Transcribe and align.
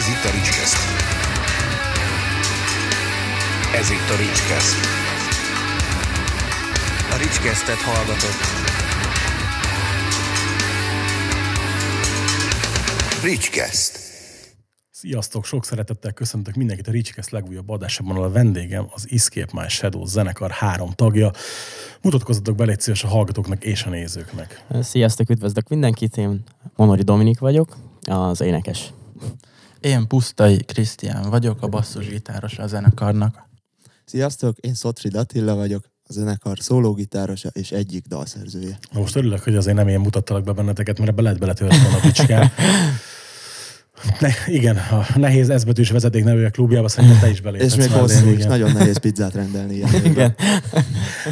Ez 0.00 0.08
itt 0.08 0.24
a 0.24 0.34
Ricskeszt. 0.34 0.76
Ez 3.74 3.90
itt 3.90 4.10
a 4.10 4.16
Ricskeszt. 4.16 4.76
A 7.12 7.16
Ricskesztet 7.16 7.76
hallgatott. 7.76 8.40
Ricskeszt. 13.22 13.98
Sziasztok, 14.90 15.44
sok 15.44 15.64
szeretettel 15.64 16.12
köszöntök 16.12 16.54
mindenkit 16.54 16.88
a 16.88 16.90
Ricskeszt 16.90 17.30
legújabb 17.30 17.68
adásában, 17.68 18.12
ahol 18.12 18.24
a 18.24 18.30
vendégem 18.32 18.86
az 18.94 19.06
Escape 19.10 19.60
My 19.60 19.68
Shadow 19.68 20.04
zenekar 20.04 20.50
három 20.50 20.90
tagja. 20.90 21.30
Mutatkozzatok 22.02 22.56
be 22.56 22.64
légy 22.64 22.80
szíves 22.80 23.04
a 23.04 23.08
hallgatóknak 23.08 23.64
és 23.64 23.84
a 23.84 23.90
nézőknek. 23.90 24.64
Sziasztok, 24.80 25.30
üdvözlök 25.30 25.68
mindenkit, 25.68 26.16
én 26.16 26.42
Monori 26.76 27.02
Dominik 27.02 27.38
vagyok, 27.38 27.76
az 28.06 28.40
énekes. 28.40 28.92
Én 29.80 30.06
Pusztai 30.06 30.56
Krisztián 30.56 31.30
vagyok, 31.30 31.62
a 31.62 31.68
basszusgitáros 31.68 32.58
a 32.58 32.66
zenekarnak. 32.66 33.48
Sziasztok, 34.04 34.58
én 34.58 34.74
Szotrid 34.74 35.14
Attila 35.14 35.54
vagyok, 35.54 35.84
a 36.06 36.12
zenekar 36.12 36.58
szólógitárosa 36.58 37.48
és 37.52 37.70
egyik 37.70 38.06
dalszerzője. 38.06 38.78
Na 38.92 39.00
most 39.00 39.16
örülök, 39.16 39.42
hogy 39.42 39.56
azért 39.56 39.76
nem 39.76 39.88
ilyen 39.88 40.00
mutattalak 40.00 40.44
be 40.44 40.52
benneteket, 40.52 40.98
mert 40.98 41.10
ebbe 41.10 41.22
lehet 41.22 41.38
beletölteni 41.38 41.94
a 41.94 42.00
picskán. 42.00 42.50
Ne, 44.20 44.28
igen, 44.46 44.76
a 44.76 45.18
nehéz 45.18 45.50
ezbetűs 45.50 45.90
vezeték 45.90 46.24
nevű 46.24 46.46
klubjába 46.46 46.88
szerintem 46.88 47.18
te 47.18 47.30
is 47.30 47.40
beléphetsz. 47.40 47.76
És 47.76 47.78
még 47.78 47.90
hosszú 47.90 48.28
is, 48.28 48.34
igen. 48.34 48.48
nagyon 48.48 48.72
nehéz 48.72 48.98
pizzát 48.98 49.34
rendelni. 49.34 49.74
Ilyen 49.74 50.04
Igen. 50.12 50.34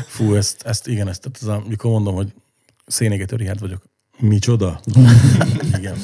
Fú, 0.06 0.34
ezt, 0.34 0.62
ezt 0.62 0.86
igen, 0.86 1.08
ezt, 1.08 1.30
ez 1.40 1.48
a, 1.48 1.62
mikor 1.68 1.90
mondom, 1.90 2.14
hogy 2.14 2.32
szénégető 2.86 3.36
Richard 3.36 3.60
vagyok. 3.60 3.82
Micsoda? 4.18 4.80
igen. 5.78 5.96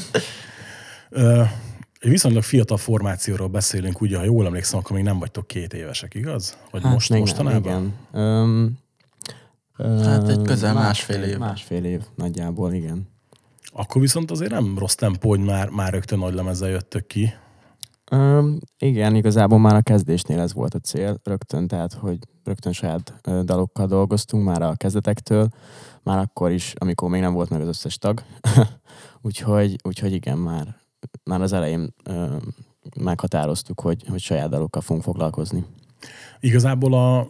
Ö, 1.11 1.43
egy 2.05 2.11
viszonylag 2.11 2.43
fiatal 2.43 2.77
formációról 2.77 3.49
beszélünk, 3.49 4.01
ugye, 4.01 4.19
ha 4.19 4.25
jól 4.25 4.47
emlékszem, 4.47 4.79
akkor 4.79 4.97
még 4.97 5.05
nem 5.05 5.19
vagytok 5.19 5.47
két 5.47 5.75
évesek, 5.75 6.15
igaz? 6.15 6.57
Vagy 6.71 6.83
hát 6.83 6.93
most, 6.93 7.11
még 7.11 7.21
mostanában? 7.21 7.61
Igen. 7.61 7.95
Öm, 8.13 8.79
Hát 9.77 10.29
egy 10.29 10.39
öm, 10.39 10.45
közel 10.45 10.75
másfél 10.75 11.23
év. 11.23 11.39
Másfél 11.39 11.85
év 11.85 12.01
nagyjából, 12.15 12.73
igen. 12.73 13.09
Akkor 13.73 14.01
viszont 14.01 14.31
azért 14.31 14.51
nem 14.51 14.79
rossz 14.79 14.95
tempó, 14.95 15.29
hogy 15.29 15.41
már, 15.41 15.69
már 15.69 15.93
rögtön 15.93 16.19
nagy 16.19 16.35
lemezzel 16.35 16.69
jöttök 16.69 17.07
ki. 17.07 17.33
Öm, 18.11 18.59
igen, 18.79 19.15
igazából 19.15 19.59
már 19.59 19.75
a 19.75 19.83
kezdésnél 19.83 20.41
ez 20.41 20.53
volt 20.53 20.75
a 20.75 20.79
cél, 20.79 21.21
rögtön, 21.23 21.67
tehát, 21.67 21.93
hogy 21.93 22.19
rögtön 22.45 22.73
saját 22.73 23.15
dalokkal 23.45 23.87
dolgoztunk 23.87 24.45
már 24.45 24.63
a 24.63 24.75
kezdetektől, 24.77 25.49
már 26.03 26.19
akkor 26.19 26.51
is, 26.51 26.73
amikor 26.79 27.09
még 27.11 27.21
nem 27.21 27.33
volt 27.33 27.51
meg 27.51 27.61
az 27.61 27.69
összes 27.69 27.99
tag. 27.99 28.23
úgyhogy, 29.23 29.77
úgyhogy 29.83 30.13
igen, 30.13 30.39
már, 30.39 30.83
már 31.25 31.41
az 31.41 31.53
elején 31.53 31.95
ö, 32.05 32.37
meghatároztuk, 32.97 33.81
hogy, 33.81 34.05
hogy 34.09 34.21
saját 34.21 34.49
dalokkal 34.49 34.83
fogunk 34.83 35.05
foglalkozni. 35.05 35.65
Igazából 36.41 36.95
a 36.95 37.29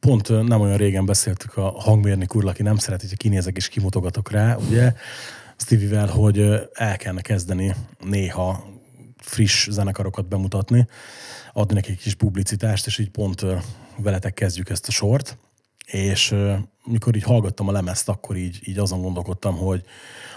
pont 0.00 0.46
nem 0.46 0.60
olyan 0.60 0.76
régen 0.76 1.06
beszéltük 1.06 1.56
a 1.56 1.70
hangmérnök 1.70 2.34
úrral, 2.34 2.50
aki 2.50 2.62
nem 2.62 2.76
szereti, 2.76 3.08
hogy 3.08 3.16
kinézek 3.16 3.56
és 3.56 3.68
kimutogatok 3.68 4.30
rá, 4.30 4.56
ugye, 4.56 4.92
Stevie-vel, 5.56 6.06
hogy 6.06 6.38
el 6.72 6.96
kellene 6.96 7.20
kezdeni 7.20 7.74
néha 8.04 8.64
friss 9.16 9.68
zenekarokat 9.68 10.28
bemutatni, 10.28 10.86
adni 11.52 11.74
neki 11.74 11.90
egy 11.90 11.98
kis 11.98 12.14
publicitást, 12.14 12.86
és 12.86 12.98
így 12.98 13.10
pont 13.10 13.44
veletek 13.96 14.34
kezdjük 14.34 14.70
ezt 14.70 14.88
a 14.88 14.90
sort. 14.90 15.38
És 15.86 16.34
mikor 16.84 17.16
így 17.16 17.22
hallgattam 17.22 17.68
a 17.68 17.72
lemezt, 17.72 18.08
akkor 18.08 18.36
így, 18.36 18.60
így 18.64 18.78
azon 18.78 19.02
gondolkodtam, 19.02 19.56
hogy 19.56 19.84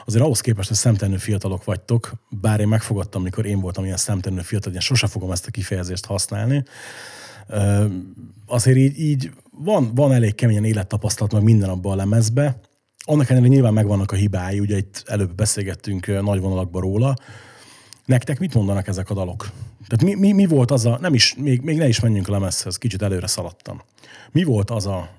azért 0.06 0.24
ahhoz 0.24 0.42
képest, 0.42 0.68
hogy 0.68 0.78
szemtelenül 0.78 1.20
fiatalok 1.20 1.64
vagytok, 1.64 2.12
bár 2.30 2.60
én 2.60 2.68
megfogadtam, 2.68 3.22
mikor 3.22 3.46
én 3.46 3.60
voltam 3.60 3.84
ilyen 3.86 3.98
szemtelenül 3.98 4.44
fiatal, 4.44 4.74
én 4.74 4.80
sose 4.80 5.08
fogom 5.08 5.32
ezt 5.32 5.48
a 5.48 5.52
kifejezést 5.52 6.06
használni, 6.06 6.64
azért 8.46 8.78
így, 8.78 9.00
így 9.00 9.32
van, 9.52 9.96
van 9.96 10.14
elég 10.14 10.36
keményen 10.36 10.66
élettapasztalat, 10.66 11.34
meg 11.34 11.44
minden 11.44 11.70
abban 11.70 11.92
a 11.92 11.96
lemezbe. 11.96 12.60
Annak 13.06 13.30
ellenére 13.30 13.54
nyilván 13.54 13.74
megvannak 13.74 14.12
a 14.12 14.16
hibái, 14.16 14.60
ugye 14.60 14.78
itt 14.78 15.04
előbb 15.06 15.36
beszélgettünk 15.36 16.22
nagy 16.22 16.40
vonalakban 16.40 16.82
róla. 16.82 17.16
Nektek 18.06 18.40
mit 18.40 18.54
mondanak 18.54 18.88
ezek 18.88 19.10
a 19.10 19.14
dalok? 19.14 19.50
Tehát 19.88 20.04
mi, 20.04 20.28
mi, 20.28 20.32
mi 20.32 20.46
volt 20.46 20.72
az 20.72 20.86
a, 20.86 20.98
nem 21.02 21.14
is, 21.14 21.36
még, 21.36 21.62
még 21.62 21.78
ne 21.78 21.88
is 21.88 22.00
menjünk 22.00 22.28
a 22.28 22.32
lemezhez, 22.32 22.78
kicsit 22.78 23.02
előre 23.02 23.28
szaladtam. 23.28 23.82
Mi 24.32 24.44
volt 24.44 24.70
az 24.70 24.86
a 24.86 25.10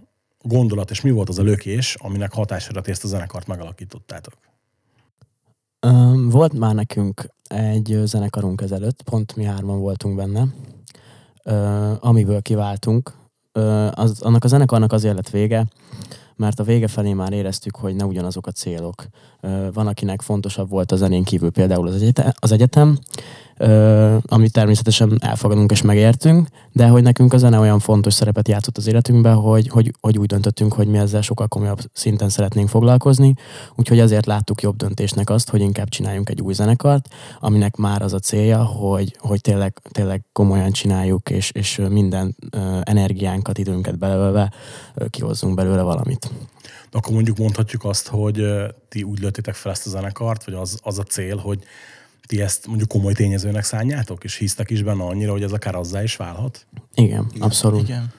gondolat, 0.42 0.90
és 0.90 1.00
mi 1.00 1.10
volt 1.10 1.28
az 1.28 1.38
a 1.38 1.42
lökés, 1.42 1.94
aminek 1.98 2.32
hatására 2.32 2.80
ti 2.80 2.90
ezt 2.90 3.04
a 3.04 3.08
zenekart 3.08 3.46
megalakítottátok? 3.46 4.34
Volt 6.30 6.52
már 6.52 6.74
nekünk 6.74 7.26
egy 7.42 8.00
zenekarunk 8.04 8.60
ezelőtt, 8.60 9.02
pont 9.02 9.36
mi 9.36 9.44
hárman 9.44 9.80
voltunk 9.80 10.16
benne, 10.16 10.46
amiből 12.00 12.42
kiváltunk. 12.42 13.12
Az, 13.92 14.20
annak 14.20 14.44
a 14.44 14.48
zenekarnak 14.48 14.92
azért 14.92 15.14
lett 15.14 15.30
vége, 15.30 15.66
mert 16.36 16.60
a 16.60 16.64
vége 16.64 16.88
felé 16.88 17.12
már 17.12 17.32
éreztük, 17.32 17.76
hogy 17.76 17.94
ne 17.94 18.04
ugyanazok 18.04 18.46
a 18.46 18.50
célok. 18.50 19.04
Van, 19.72 19.86
akinek 19.86 20.22
fontosabb 20.22 20.68
volt 20.68 20.92
a 20.92 20.96
zenén 20.96 21.24
kívül 21.24 21.50
például 21.50 21.86
az 21.86 21.94
egyetem, 21.94 22.32
az 22.34 22.52
egyetem 22.52 22.98
amit 24.22 24.52
természetesen 24.52 25.18
elfogadunk 25.20 25.70
és 25.70 25.82
megértünk, 25.82 26.48
de 26.72 26.86
hogy 26.86 27.02
nekünk 27.02 27.32
a 27.32 27.36
zene 27.38 27.58
olyan 27.58 27.78
fontos 27.78 28.14
szerepet 28.14 28.48
játszott 28.48 28.76
az 28.76 28.86
életünkben, 28.86 29.34
hogy, 29.34 29.68
hogy, 29.68 29.92
hogy 30.00 30.18
úgy 30.18 30.26
döntöttünk, 30.26 30.72
hogy 30.72 30.86
mi 30.86 30.98
ezzel 30.98 31.20
sokkal 31.20 31.48
komolyabb 31.48 31.78
szinten 31.92 32.28
szeretnénk 32.28 32.68
foglalkozni, 32.68 33.34
úgyhogy 33.76 34.00
azért 34.00 34.26
láttuk 34.26 34.62
jobb 34.62 34.76
döntésnek 34.76 35.30
azt, 35.30 35.50
hogy 35.50 35.60
inkább 35.60 35.88
csináljunk 35.88 36.28
egy 36.28 36.40
új 36.40 36.52
zenekart, 36.52 37.08
aminek 37.40 37.76
már 37.76 38.02
az 38.02 38.12
a 38.12 38.18
célja, 38.18 38.64
hogy, 38.64 39.16
hogy 39.18 39.40
tényleg, 39.40 39.80
tényleg 39.90 40.24
komolyan 40.32 40.70
csináljuk, 40.72 41.30
és, 41.30 41.50
és 41.50 41.80
minden 41.88 42.36
energiánkat, 42.82 43.58
időnket 43.58 43.98
belőle 43.98 44.50
kihozzunk 45.10 45.54
belőle 45.54 45.82
valamit. 45.82 46.30
Akkor 46.90 47.12
mondjuk 47.12 47.38
mondhatjuk 47.38 47.84
azt, 47.84 48.08
hogy 48.08 48.46
ti 48.88 49.02
úgy 49.02 49.18
lőttétek 49.18 49.54
fel 49.54 49.72
ezt 49.72 49.86
a 49.86 49.90
zenekart, 49.90 50.44
vagy 50.44 50.54
az, 50.54 50.78
az 50.82 50.98
a 50.98 51.02
cél, 51.02 51.36
hogy 51.36 51.62
ti 52.26 52.40
ezt 52.40 52.66
mondjuk 52.66 52.88
komoly 52.88 53.12
tényezőnek 53.12 53.64
szánjátok, 53.64 54.24
és 54.24 54.36
hisztek 54.36 54.70
is 54.70 54.82
benne 54.82 55.04
annyira, 55.04 55.32
hogy 55.32 55.42
ez 55.42 55.52
akár 55.52 55.74
azzá 55.74 56.02
is 56.02 56.16
válhat? 56.16 56.66
Igen, 56.94 57.26
Igen 57.30 57.42
abszolút. 57.42 57.82
Igen. 57.82 58.12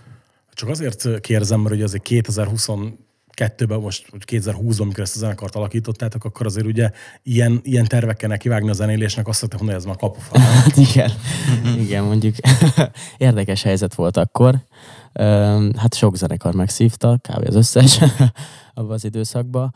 Csak 0.53 0.69
azért 0.69 1.19
kérdezem, 1.19 1.59
mert 1.59 1.75
ugye 1.75 1.83
azért 1.83 2.07
2022-ben, 2.09 3.79
most 3.79 4.09
vagy 4.11 4.23
2020-ban, 4.27 4.81
amikor 4.81 5.03
ezt 5.03 5.15
a 5.15 5.19
zenekart 5.19 5.55
alakítottátok, 5.55 6.23
akkor 6.23 6.45
azért 6.45 6.65
ugye 6.65 6.91
ilyen, 7.23 7.59
ilyen 7.63 7.87
tervekkel 7.87 8.29
nekivágni 8.29 8.69
a 8.69 8.73
zenélésnek, 8.73 9.27
azt 9.27 9.39
szokták 9.39 9.59
mondani, 9.59 9.81
hogy 9.81 9.91
ez 9.91 9.97
már 9.97 10.09
kapufa. 10.09 10.39
Hát 10.39 10.77
igen, 10.77 11.11
igen, 11.77 12.03
mondjuk 12.03 12.35
érdekes 13.17 13.63
helyzet 13.63 13.93
volt 13.93 14.17
akkor. 14.17 14.59
Hát 15.77 15.93
sok 15.93 16.17
zenekar 16.17 16.53
megszívta, 16.53 17.17
kb. 17.21 17.47
az 17.47 17.55
összes 17.55 17.99
abban 18.73 18.91
az 18.91 19.05
időszakban. 19.05 19.75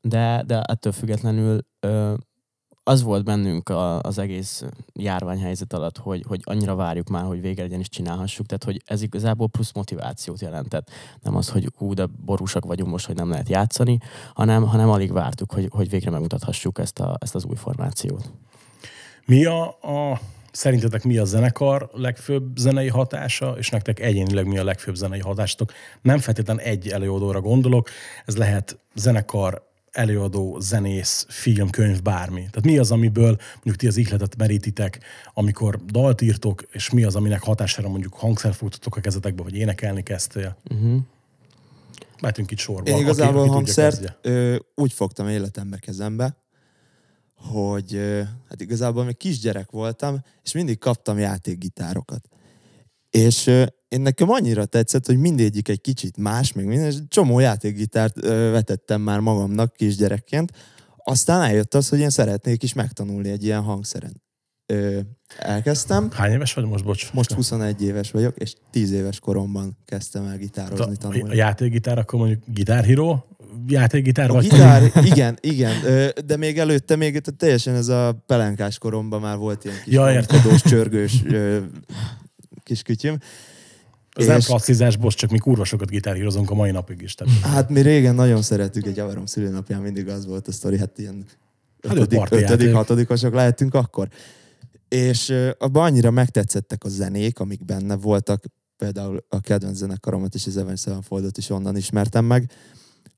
De, 0.00 0.42
de 0.46 0.60
ettől 0.60 0.92
függetlenül 0.92 1.66
az 2.88 3.02
volt 3.02 3.24
bennünk 3.24 3.68
a, 3.68 4.00
az 4.00 4.18
egész 4.18 4.64
járványhelyzet 4.92 5.72
alatt, 5.72 5.98
hogy, 5.98 6.24
hogy 6.26 6.40
annyira 6.44 6.74
várjuk 6.74 7.08
már, 7.08 7.24
hogy 7.24 7.40
végre 7.40 7.62
legyen 7.62 7.80
is 7.80 7.88
csinálhassuk, 7.88 8.46
tehát 8.46 8.64
hogy 8.64 8.82
ez 8.84 9.02
igazából 9.02 9.48
plusz 9.48 9.72
motivációt 9.72 10.40
jelentett. 10.40 10.90
Nem 11.22 11.36
az, 11.36 11.48
hogy 11.48 11.72
ú, 11.78 11.94
de 11.94 12.06
borúsak 12.24 12.64
vagyunk 12.64 12.90
most, 12.90 13.06
hogy 13.06 13.14
nem 13.14 13.30
lehet 13.30 13.48
játszani, 13.48 13.98
hanem, 14.34 14.62
hanem 14.62 14.88
alig 14.88 15.12
vártuk, 15.12 15.52
hogy, 15.52 15.68
hogy 15.70 15.90
végre 15.90 16.10
megmutathassuk 16.10 16.78
ezt, 16.78 16.98
a, 16.98 17.16
ezt 17.20 17.34
az 17.34 17.44
új 17.44 17.56
formációt. 17.56 18.30
Mi 19.24 19.44
a, 19.44 19.62
a 19.66 20.20
szerintetek 20.52 21.04
mi 21.04 21.18
a 21.18 21.24
zenekar 21.24 21.90
legfőbb 21.92 22.56
zenei 22.56 22.88
hatása, 22.88 23.54
és 23.58 23.70
nektek 23.70 24.00
egyénileg 24.00 24.46
mi 24.46 24.58
a 24.58 24.64
legfőbb 24.64 24.94
zenei 24.94 25.20
hatásatok? 25.20 25.72
Nem 26.02 26.18
feltétlenül 26.18 26.62
egy 26.62 26.88
előadóra 26.88 27.40
gondolok, 27.40 27.88
ez 28.24 28.36
lehet 28.36 28.78
zenekar, 28.94 29.65
előadó, 29.96 30.58
zenész, 30.60 31.26
film, 31.28 31.70
könyv, 31.70 32.02
bármi. 32.02 32.40
Tehát 32.40 32.64
mi 32.64 32.78
az, 32.78 32.90
amiből 32.90 33.36
mondjuk 33.54 33.76
ti 33.76 33.86
az 33.86 33.96
ihletet 33.96 34.36
merítitek, 34.36 35.00
amikor 35.34 35.84
dalt 35.84 36.20
írtok, 36.20 36.62
és 36.70 36.90
mi 36.90 37.04
az, 37.04 37.16
aminek 37.16 37.42
hatására 37.42 37.88
mondjuk 37.88 38.14
hangszert 38.14 38.56
fogtatok 38.56 38.96
a 38.96 39.00
kezetekbe, 39.00 39.42
vagy 39.42 39.56
énekelni 39.56 40.02
kezdtél? 40.02 40.56
Uh-huh. 40.70 41.00
Mehetünk 42.20 42.50
itt 42.50 42.58
sorba. 42.58 42.90
Én 42.90 42.96
igazából 42.96 43.40
aki 43.40 43.48
hangszert 43.48 44.18
ö, 44.22 44.56
úgy 44.74 44.92
fogtam 44.92 45.28
életembe 45.28 45.78
kezembe, 45.78 46.36
hogy 47.34 47.94
ö, 47.94 48.22
hát 48.48 48.60
igazából 48.60 49.04
még 49.04 49.16
kisgyerek 49.16 49.70
voltam, 49.70 50.22
és 50.44 50.52
mindig 50.52 50.78
kaptam 50.78 51.18
játékgitárokat. 51.18 52.28
És 53.16 53.46
én 53.88 54.00
nekem 54.00 54.30
annyira 54.30 54.64
tetszett, 54.64 55.06
hogy 55.06 55.18
mindegyik 55.18 55.68
egy 55.68 55.80
kicsit 55.80 56.16
más, 56.16 56.52
még 56.52 56.66
minden, 56.66 56.86
és 56.86 56.96
csomó 57.08 57.38
játékgitárt 57.38 58.20
vetettem 58.26 59.00
már 59.00 59.20
magamnak 59.20 59.72
kisgyerekként. 59.72 60.52
Aztán 60.96 61.42
eljött 61.42 61.74
az, 61.74 61.88
hogy 61.88 61.98
én 61.98 62.10
szeretnék 62.10 62.62
is 62.62 62.72
megtanulni 62.72 63.28
egy 63.28 63.44
ilyen 63.44 63.62
hangszeren. 63.62 64.22
Ö, 64.66 64.98
elkezdtem, 65.38 66.10
Hány 66.12 66.32
éves 66.32 66.54
vagy 66.54 66.64
most, 66.64 66.84
bocs? 66.84 67.12
most 67.12 67.32
21 67.32 67.82
éves 67.82 68.10
vagyok, 68.10 68.36
és 68.36 68.54
10 68.70 68.92
éves 68.92 69.18
koromban 69.20 69.78
kezdtem 69.84 70.24
el 70.26 70.36
gitározni, 70.36 70.84
a, 70.84 70.88
a 70.88 70.96
tanulni. 70.96 71.36
játékgitár, 71.36 71.98
akkor 71.98 72.18
mondjuk 72.18 72.42
Guitar 72.46 72.84
Hero 72.84 73.18
játékgitár 73.68 74.30
A 74.30 74.32
vagy? 74.32 74.48
gitár, 74.48 74.90
igen, 75.12 75.38
igen, 75.40 75.72
de 76.26 76.36
még 76.36 76.58
előtte 76.58 76.96
még 76.96 77.14
itt 77.14 77.24
teljesen 77.24 77.74
ez 77.74 77.88
a 77.88 78.22
pelenkás 78.26 78.78
koromban 78.78 79.20
már 79.20 79.36
volt 79.36 79.64
ilyen 79.64 79.76
kis 79.84 79.92
Ja, 79.92 80.24
csörgős 80.58 81.22
kis 82.66 82.82
kütyüm. 82.82 83.18
Ez 84.12 84.26
nem 84.26 84.36
És- 84.36 84.46
klasszizás, 84.46 84.96
bocs, 84.96 85.14
csak 85.14 85.30
mi 85.30 85.38
kurva 85.38 85.64
sokat 85.64 85.90
gitárhírozunk 85.90 86.50
a 86.50 86.54
mai 86.54 86.70
napig 86.70 87.02
is. 87.02 87.14
Tehát. 87.14 87.34
Hát 87.38 87.70
mi 87.70 87.80
régen 87.80 88.14
nagyon 88.14 88.42
szerettük, 88.42 88.86
egy 88.86 88.96
javarom 88.96 89.26
szülőnapján 89.26 89.80
mindig 89.82 90.08
az 90.08 90.26
volt 90.26 90.48
a 90.48 90.52
sztori, 90.52 90.78
hát 90.78 90.98
ilyen 90.98 91.24
Hát 91.82 91.96
ötödik, 91.96 92.18
parti 92.18 92.34
ötödik, 92.34 92.72
hatodikosok 92.72 93.34
lehetünk 93.34 93.74
akkor. 93.74 94.08
És 94.88 95.32
abban 95.58 95.82
annyira 95.82 96.10
megtetszettek 96.10 96.84
a 96.84 96.88
zenék, 96.88 97.38
amik 97.38 97.64
benne 97.64 97.96
voltak, 97.96 98.44
például 98.76 99.24
a 99.28 99.40
kedvenc 99.40 99.76
zenekaromat 99.76 100.34
és 100.34 100.46
az 100.46 100.56
Evans 100.56 100.80
Sevenfoldot 100.80 101.38
is 101.38 101.50
onnan 101.50 101.76
ismertem 101.76 102.24
meg, 102.24 102.50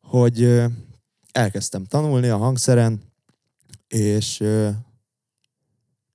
hogy 0.02 0.62
elkezdtem 1.32 1.84
tanulni 1.84 2.28
a 2.28 2.36
hangszeren, 2.36 3.00
és 3.88 4.44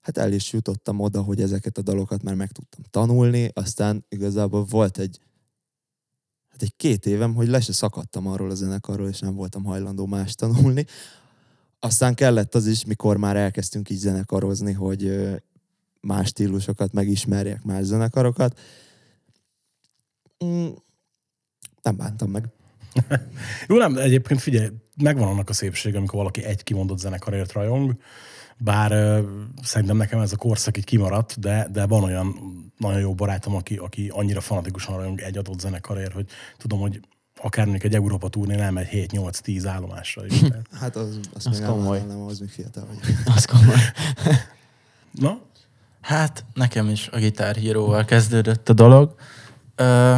hát 0.03 0.17
el 0.17 0.31
is 0.31 0.53
jutottam 0.53 0.99
oda, 0.99 1.21
hogy 1.21 1.41
ezeket 1.41 1.77
a 1.77 1.81
dalokat 1.81 2.23
már 2.23 2.35
meg 2.35 2.51
tudtam 2.51 2.83
tanulni, 2.89 3.51
aztán 3.53 4.05
igazából 4.09 4.63
volt 4.63 4.97
egy 4.97 5.19
hát 6.49 6.61
egy 6.61 6.75
két 6.75 7.05
évem, 7.05 7.33
hogy 7.33 7.47
le 7.47 7.59
se 7.59 7.73
szakadtam 7.73 8.27
arról 8.27 8.49
a 8.49 8.55
zenekarról, 8.55 9.07
és 9.07 9.19
nem 9.19 9.35
voltam 9.35 9.63
hajlandó 9.63 10.05
más 10.05 10.35
tanulni. 10.35 10.85
Aztán 11.79 12.13
kellett 12.15 12.55
az 12.55 12.67
is, 12.67 12.85
mikor 12.85 13.17
már 13.17 13.35
elkezdtünk 13.35 13.89
így 13.89 13.97
zenekarozni, 13.97 14.71
hogy 14.71 15.29
más 16.01 16.27
stílusokat 16.27 16.93
megismerjek, 16.93 17.63
más 17.63 17.83
zenekarokat. 17.83 18.59
Mm, 20.45 20.67
nem 21.81 21.97
bántam 21.97 22.29
meg. 22.29 22.49
Jó, 23.67 23.77
nem, 23.77 23.97
egyébként 23.97 24.41
figyelj, 24.41 24.69
megvan 25.01 25.27
annak 25.27 25.49
a 25.49 25.53
szépsége, 25.53 25.97
amikor 25.97 26.17
valaki 26.17 26.43
egy 26.43 26.63
kimondott 26.63 26.99
zenekarért 26.99 27.51
rajong, 27.51 27.97
bár 28.57 29.21
szerintem 29.63 29.97
nekem 29.97 30.19
ez 30.19 30.31
a 30.31 30.35
korszak 30.37 30.77
így 30.77 30.83
kimaradt, 30.85 31.39
de, 31.39 31.67
de 31.71 31.85
van 31.85 32.03
olyan 32.03 32.35
nagyon 32.77 32.99
jó 32.99 33.13
barátom, 33.13 33.55
aki, 33.55 33.75
aki 33.75 34.09
annyira 34.13 34.41
fanatikusan 34.41 34.95
rajong 34.97 35.19
egy 35.21 35.37
adott 35.37 35.59
zenekarért, 35.59 36.13
hogy 36.13 36.25
tudom, 36.57 36.79
hogy 36.79 36.99
akár 37.41 37.65
mondjuk 37.65 37.85
egy 37.93 37.95
Európa 37.95 38.27
turné 38.29 38.55
nem 38.55 38.77
egy 38.77 39.09
7-8-10 39.11 39.63
állomásra 39.67 40.25
is. 40.25 40.39
Tehát- 40.39 40.67
Hát 40.81 40.95
az, 40.95 41.19
Az 41.33 41.45
még 41.45 41.59
nem 41.59 41.69
komoly. 41.69 41.99
vállalnám, 41.99 42.25
az 42.27 42.39
még 42.39 42.49
fiatal 42.49 42.85
vagy. 42.87 43.15
Az 43.35 43.45
komoly. 43.45 43.75
Na, 45.11 45.39
Hát 46.01 46.45
nekem 46.53 46.89
is 46.89 47.07
a 47.07 47.17
gitárhíróval 47.17 48.05
kezdődött 48.05 48.69
a 48.69 48.73
dolog. 48.73 49.15
Ö, 49.75 50.15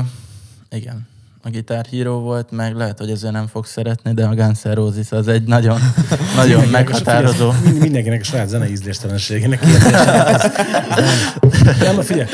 igen, 0.70 1.08
a 1.46 1.50
gitárhíró 1.50 2.20
volt, 2.20 2.52
meg 2.52 2.76
lehet, 2.76 3.00
hogy 3.00 3.10
ezzel 3.10 3.32
nem 3.32 3.48
fog 3.48 3.66
szeretni, 3.66 4.14
de 4.14 4.26
a 4.26 4.36
Guns 4.36 4.62
N' 4.62 4.72
Roses 4.72 5.12
az 5.12 5.28
egy 5.28 5.44
nagyon, 5.44 5.80
nagyon 6.36 6.68
meghatározó. 6.68 7.52
Mind- 7.64 7.80
Mindenkinek 7.80 8.22
a 8.22 8.24
saját 8.24 8.48
zenei 8.48 8.72
ízléstelenségének 8.72 9.62
Nem, 11.80 12.02
figyelj, 12.02 12.30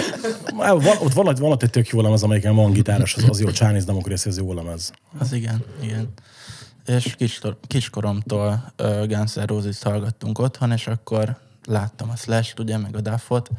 ott 0.99 1.13
van, 1.13 1.35
van 1.39 1.51
ott 1.51 1.63
egy 1.63 1.69
tök 1.69 1.87
jó 1.87 2.01
lemez, 2.01 2.23
amelyiken 2.23 2.55
van 2.55 2.71
gitáros, 2.71 3.15
az, 3.15 3.25
az 3.29 3.39
jó 3.39 3.49
Chinese 3.49 3.85
Democracy, 3.85 4.29
az 4.29 4.37
jó 4.37 4.53
lemez. 4.53 4.91
Az 5.17 5.33
igen, 5.33 5.63
igen. 5.81 6.13
És 6.85 7.15
kiskor, 7.17 7.57
kiskoromtól 7.67 8.73
uh, 8.79 9.07
Guns 9.07 9.33
N' 9.33 9.45
Roses 9.45 9.83
hallgattunk 9.83 10.39
otthon, 10.39 10.71
és 10.71 10.87
akkor 10.87 11.35
láttam 11.65 12.09
a 12.09 12.15
Slash-t, 12.15 12.59
ugye, 12.59 12.77
meg 12.77 12.95
a 12.95 13.01
Duffot, 13.01 13.49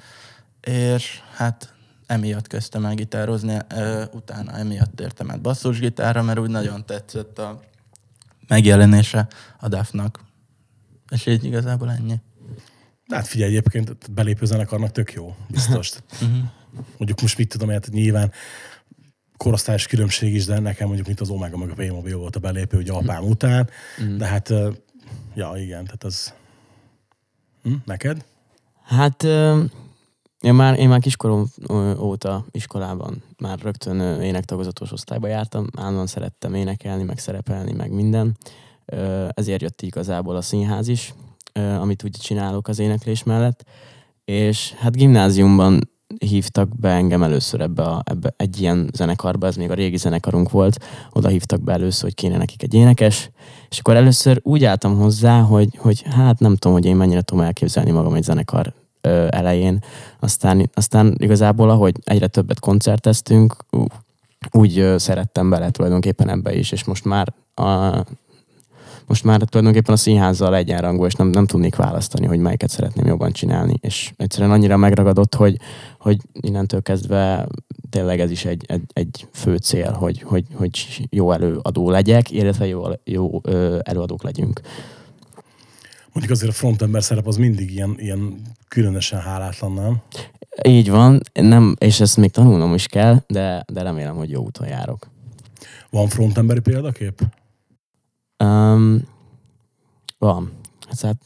és 0.61 1.21
hát 1.37 1.72
emiatt 2.13 2.47
kezdtem 2.47 2.85
el 2.85 2.95
gitározni, 2.95 3.57
utána 4.13 4.53
emiatt 4.59 5.01
értem 5.01 5.31
át 5.31 5.41
basszusgitárra, 5.41 6.23
mert 6.23 6.39
úgy 6.39 6.51
nagyon 6.51 6.87
tetszett 6.87 7.39
a 7.39 7.61
megjelenése 8.49 9.29
a 9.61 9.69
Duffnak. 9.69 10.21
És 11.11 11.27
így 11.27 11.45
igazából 11.45 11.91
ennyi. 11.91 12.21
Hát 13.09 13.27
figyelj, 13.27 13.51
egyébként 13.51 14.11
belépő 14.13 14.47
zenekarnak 14.47 14.93
tök 14.93 15.13
jó, 15.13 15.37
biztos. 15.49 15.91
Uh-huh. 16.13 16.39
Mondjuk 16.99 17.21
most 17.21 17.39
mit 17.39 17.49
tudom, 17.49 17.69
hát 17.69 17.89
nyilván 17.91 18.33
korosztályos 19.37 19.87
különbség 19.87 20.35
is, 20.35 20.45
de 20.45 20.59
nekem 20.59 20.87
mondjuk 20.87 21.07
mint 21.07 21.21
az 21.21 21.29
Omega 21.31 21.57
meg 21.57 21.71
a 21.71 21.75
Playmobil 21.75 22.17
volt 22.17 22.37
a 22.37 22.41
belépő, 22.41 22.77
ugye 22.77 22.93
apám 22.93 23.25
után, 23.25 23.69
de 24.17 24.27
hát, 24.27 24.53
ja 25.35 25.53
igen, 25.57 25.85
tehát 25.85 26.05
az... 26.05 26.33
Hm? 27.63 27.75
Neked? 27.85 28.25
Hát 28.83 29.27
én 30.43 30.55
már, 30.55 30.79
én 30.79 30.89
már 30.89 31.01
kiskorom 31.01 31.47
óta 31.99 32.45
iskolában 32.51 33.23
már 33.39 33.59
rögtön 33.59 34.21
énektagozatos 34.21 34.93
osztályba 34.93 35.27
jártam, 35.27 35.67
állandóan 35.77 36.07
szerettem 36.07 36.55
énekelni, 36.55 37.03
meg 37.03 37.19
szerepelni, 37.19 37.73
meg 37.73 37.93
minden. 37.93 38.37
Ezért 39.29 39.63
jött 39.63 39.83
igazából 39.83 40.37
a 40.37 40.43
színház 40.43 40.89
is, 40.89 41.15
amit 41.81 42.05
úgy 42.05 42.11
csinálok 42.11 42.69
az 42.69 42.79
éneklés 42.79 43.23
mellett. 43.23 43.65
És 44.25 44.73
hát 44.73 44.97
gimnáziumban 44.97 45.91
hívtak 46.19 46.79
be 46.79 46.89
engem 46.89 47.23
először 47.23 47.61
ebbe, 47.61 47.83
a, 47.83 48.03
ebbe 48.05 48.35
egy 48.37 48.61
ilyen 48.61 48.91
zenekarba, 48.93 49.47
ez 49.47 49.57
még 49.57 49.71
a 49.71 49.75
régi 49.75 49.97
zenekarunk 49.97 50.51
volt, 50.51 50.85
oda 51.13 51.29
hívtak 51.29 51.63
be 51.63 51.73
először, 51.73 52.03
hogy 52.03 52.15
kéne 52.15 52.37
nekik 52.37 52.63
egy 52.63 52.75
énekes, 52.75 53.31
és 53.69 53.79
akkor 53.79 53.97
először 53.97 54.41
úgy 54.43 54.65
álltam 54.65 54.99
hozzá, 54.99 55.41
hogy, 55.41 55.77
hogy 55.77 56.03
hát 56.03 56.39
nem 56.39 56.57
tudom, 56.57 56.77
hogy 56.77 56.87
én 56.87 56.97
mennyire 56.97 57.23
tudom 57.23 57.45
elképzelni 57.45 57.91
magam 57.91 58.15
egy 58.15 58.23
zenekar 58.23 58.73
ö, 59.03 59.27
elején. 59.31 59.85
Aztán, 60.21 60.71
aztán 60.75 61.15
igazából, 61.19 61.71
ahogy 61.71 61.95
egyre 62.05 62.27
többet 62.27 62.61
koncerteztünk, 62.61 63.57
úgy 64.51 64.95
szerettem 64.97 65.51
bele 65.51 65.71
tulajdonképpen 65.71 66.29
ebbe 66.29 66.55
is, 66.55 66.73
és 66.73 66.85
most 66.85 67.05
már 67.05 67.33
a, 67.55 68.05
most 69.07 69.25
már 69.25 69.41
tulajdonképpen 69.41 69.95
a 69.95 69.99
színházzal 69.99 70.57
egyenrangú, 70.57 71.07
és 71.07 71.15
nem, 71.15 71.29
nem 71.29 71.47
tudnék 71.47 71.77
választani, 71.77 72.27
hogy 72.27 72.39
melyiket 72.39 72.71
szeretném 72.71 73.07
jobban 73.07 73.33
csinálni. 73.33 73.75
És 73.81 74.13
egyszerűen 74.17 74.51
annyira 74.51 74.77
megragadott, 74.77 75.35
hogy, 75.35 75.57
hogy 75.99 76.17
innentől 76.33 76.83
kezdve 76.83 77.47
tényleg 77.91 78.21
ez 78.21 78.31
is 78.31 78.45
egy, 78.45 78.65
egy, 78.67 78.83
egy 78.93 79.27
fő 79.33 79.57
cél, 79.57 79.91
hogy, 79.91 80.23
hogy, 80.23 80.45
hogy 80.55 81.07
jó 81.11 81.33
előadó 81.33 81.91
legyek, 81.91 82.31
illetve 82.31 82.67
jó, 82.67 82.83
jó 83.05 83.41
előadók 83.83 84.23
legyünk. 84.23 84.61
Mondjuk 86.13 86.37
azért 86.37 86.51
a 86.51 86.55
frontember 86.55 87.03
szerep 87.03 87.27
az 87.27 87.37
mindig 87.37 87.71
ilyen, 87.71 87.95
ilyen 87.99 88.41
különösen 88.69 89.21
hálátlan, 89.21 89.73
nem? 89.73 90.03
Így 90.69 90.91
van, 90.91 91.21
nem, 91.33 91.77
és 91.79 92.01
ezt 92.01 92.17
még 92.17 92.31
tanulnom 92.31 92.75
is 92.75 92.87
kell, 92.87 93.23
de, 93.27 93.65
de 93.73 93.83
remélem, 93.83 94.17
hogy 94.17 94.31
jó 94.31 94.43
úton 94.43 94.67
járok. 94.67 95.11
Van 95.91 96.09
frontemberi 96.09 96.61
példakép? 96.61 97.23
Um, 98.45 99.09
van. 100.19 100.53
Hát 100.89 101.17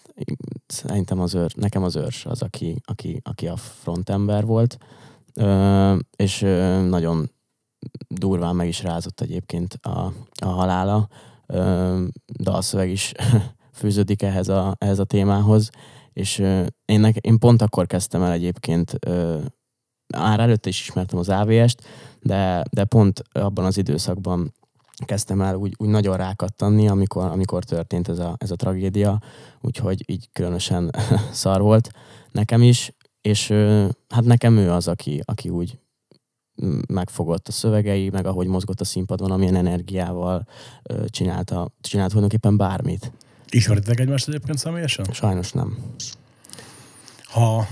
szerintem 0.66 1.20
az 1.20 1.34
őr, 1.34 1.52
nekem 1.56 1.82
az 1.82 1.96
őrs 1.96 2.26
az, 2.26 2.42
aki, 2.42 2.80
aki, 2.84 3.20
aki 3.24 3.46
a 3.46 3.56
frontember 3.56 4.44
volt, 4.44 4.78
ö, 5.34 5.96
és 6.16 6.42
ö, 6.42 6.80
nagyon 6.80 7.30
durván 8.08 8.56
meg 8.56 8.68
is 8.68 8.82
rázott 8.82 9.20
egyébként 9.20 9.78
a, 9.82 10.12
a 10.34 10.46
halála. 10.46 11.08
Ö, 11.46 12.02
dalszöveg 12.40 12.90
is 12.90 13.12
fűződik 13.76 14.22
ehhez 14.22 14.48
a, 14.48 14.74
ehhez 14.78 14.98
a 14.98 15.04
témához, 15.04 15.70
és 16.12 16.38
én, 16.84 17.12
én 17.20 17.38
pont 17.38 17.62
akkor 17.62 17.86
kezdtem 17.86 18.22
el 18.22 18.32
egyébként, 18.32 18.98
már 20.16 20.40
előtte 20.40 20.68
is 20.68 20.80
ismertem 20.80 21.18
az 21.18 21.28
AVS-t, 21.28 21.82
de, 22.20 22.64
de 22.70 22.84
pont 22.84 23.22
abban 23.32 23.64
az 23.64 23.78
időszakban 23.78 24.52
kezdtem 25.04 25.40
el 25.40 25.54
úgy, 25.54 25.74
úgy 25.76 25.88
nagyon 25.88 26.16
rákattanni, 26.16 26.88
amikor, 26.88 27.24
amikor 27.24 27.64
történt 27.64 28.08
ez 28.08 28.18
a, 28.18 28.34
ez 28.38 28.50
a 28.50 28.56
tragédia, 28.56 29.22
úgyhogy 29.60 30.10
így 30.10 30.28
különösen 30.32 30.90
szar 31.32 31.60
volt 31.60 31.90
nekem 32.32 32.62
is, 32.62 32.92
és 33.20 33.50
hát 34.08 34.24
nekem 34.24 34.56
ő 34.56 34.70
az, 34.70 34.88
aki, 34.88 35.20
aki 35.24 35.48
úgy 35.48 35.78
megfogott 36.88 37.48
a 37.48 37.52
szövegei, 37.52 38.10
meg 38.10 38.26
ahogy 38.26 38.46
mozgott 38.46 38.80
a 38.80 38.84
színpadon, 38.84 39.30
amilyen 39.30 39.54
energiával 39.54 40.46
csinálta, 41.06 41.72
csinált 41.80 42.08
tulajdonképpen 42.08 42.56
bármit. 42.56 43.12
Ismeritek 43.50 44.00
egymást 44.00 44.28
egyébként 44.28 44.58
személyesen? 44.58 45.06
Sajnos 45.12 45.52
nem. 45.52 45.78
Ha 47.24 47.68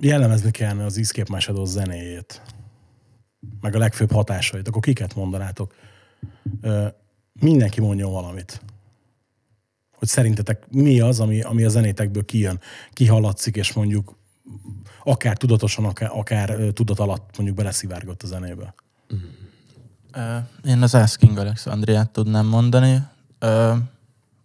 jellemezni 0.00 0.50
kellene 0.50 0.84
az 0.84 0.98
Escape 0.98 1.38
Shadows 1.38 1.68
zenéjét, 1.68 2.42
meg 3.60 3.74
a 3.74 3.78
legfőbb 3.78 4.12
hatásait, 4.12 4.68
akkor 4.68 4.82
kiket 4.82 5.14
mondanátok? 5.14 5.74
Ö, 6.60 6.86
mindenki 7.32 7.80
mondjon 7.80 8.12
valamit. 8.12 8.60
Hogy 9.92 10.08
szerintetek 10.08 10.70
mi 10.70 11.00
az, 11.00 11.20
ami, 11.20 11.40
ami 11.40 11.64
a 11.64 11.68
zenétekből 11.68 12.24
kijön, 12.24 12.60
kihallatszik, 12.92 13.56
és 13.56 13.72
mondjuk 13.72 14.16
akár 15.04 15.36
tudatosan, 15.36 15.84
akár, 15.84 16.10
akár 16.12 16.56
tudat 16.72 16.98
alatt 16.98 17.30
mondjuk 17.36 17.56
beleszivárgott 17.56 18.22
a 18.22 18.26
zenébe. 18.26 18.74
Én 20.64 20.82
az 20.82 20.94
Asking 20.94 21.38
Alexandriát 21.38 22.10
tudnám 22.10 22.46
mondani, 22.46 23.02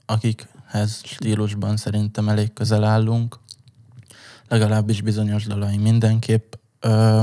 akikhez 0.09 1.01
stílusban 1.03 1.77
szerintem 1.77 2.29
elég 2.29 2.53
közel 2.53 2.83
állunk. 2.83 3.39
Legalábbis 4.47 5.01
bizonyos 5.01 5.45
dalai 5.45 5.77
mindenképp. 5.77 6.53
Ö, 6.79 7.21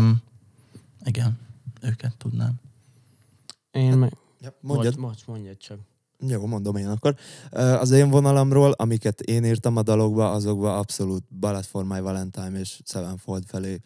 igen, 1.05 1.39
őket 1.81 2.17
tudnám. 2.17 2.55
Én 3.71 3.97
meg... 3.99 4.17
Ja, 4.41 4.57
Mondjad. 4.61 4.97
mondjad. 4.97 5.01
Bocs, 5.01 5.27
mondjad 5.27 5.57
csak. 5.57 5.79
Jó, 6.19 6.47
mondom 6.47 6.77
én 6.77 6.89
akkor. 6.89 7.17
Az 7.51 7.91
én 7.91 8.11
vonalamról, 8.11 8.73
amiket 8.73 9.21
én 9.21 9.45
írtam 9.45 9.77
a 9.77 9.83
dalokba, 9.83 10.31
azokba 10.33 10.79
abszolút 10.79 11.25
Ballad 11.41 11.65
for 11.65 11.85
My 11.85 12.01
Valentine 12.01 12.59
és 12.59 12.81
Sevenfold 12.85 13.45
felé 13.45 13.81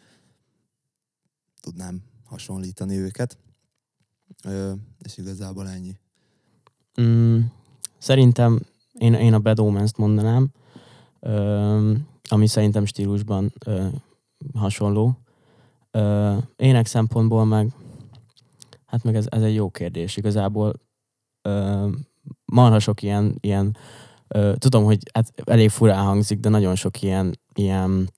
tudnám 1.61 2.01
hasonlítani 2.25 2.97
őket. 2.97 3.37
Ö, 4.43 4.73
és 4.99 5.17
igazából 5.17 5.69
ennyi. 5.69 5.97
Mm, 7.01 7.39
szerintem 7.97 8.61
én, 9.01 9.13
én 9.13 9.33
a 9.33 9.39
Bad 9.39 9.59
Omens-t 9.59 9.97
mondanám, 9.97 10.49
ö, 11.19 11.93
ami 12.29 12.47
szerintem 12.47 12.85
stílusban 12.85 13.53
ö, 13.65 13.85
hasonló. 14.53 15.17
Ö, 15.91 16.35
ének 16.55 16.85
szempontból 16.85 17.45
meg, 17.45 17.69
hát 18.85 19.03
meg 19.03 19.15
ez, 19.15 19.25
ez 19.29 19.41
egy 19.41 19.53
jó 19.53 19.69
kérdés. 19.69 20.17
Igazából 20.17 20.73
ö, 21.41 21.87
marha 22.45 22.79
sok 22.79 23.01
ilyen, 23.01 23.35
ilyen 23.39 23.77
ö, 24.27 24.53
tudom, 24.57 24.83
hogy 24.83 24.97
hát 25.13 25.33
elég 25.45 25.69
furán 25.69 26.03
hangzik, 26.03 26.39
de 26.39 26.49
nagyon 26.49 26.75
sok 26.75 27.01
ilyen, 27.01 27.39
ilyen 27.53 28.09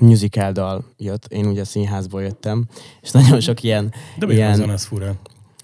musical 0.00 0.52
dal 0.52 0.84
jött. 0.96 1.26
Én 1.26 1.46
ugye 1.46 1.64
színházból 1.64 2.22
jöttem, 2.22 2.66
és 3.00 3.10
nagyon 3.10 3.40
sok 3.40 3.62
ilyen, 3.62 3.92
De 4.18 4.26
miért 4.26 4.56
Ilyen- 4.56 4.70
ez 4.70 4.84
fura? 4.84 5.14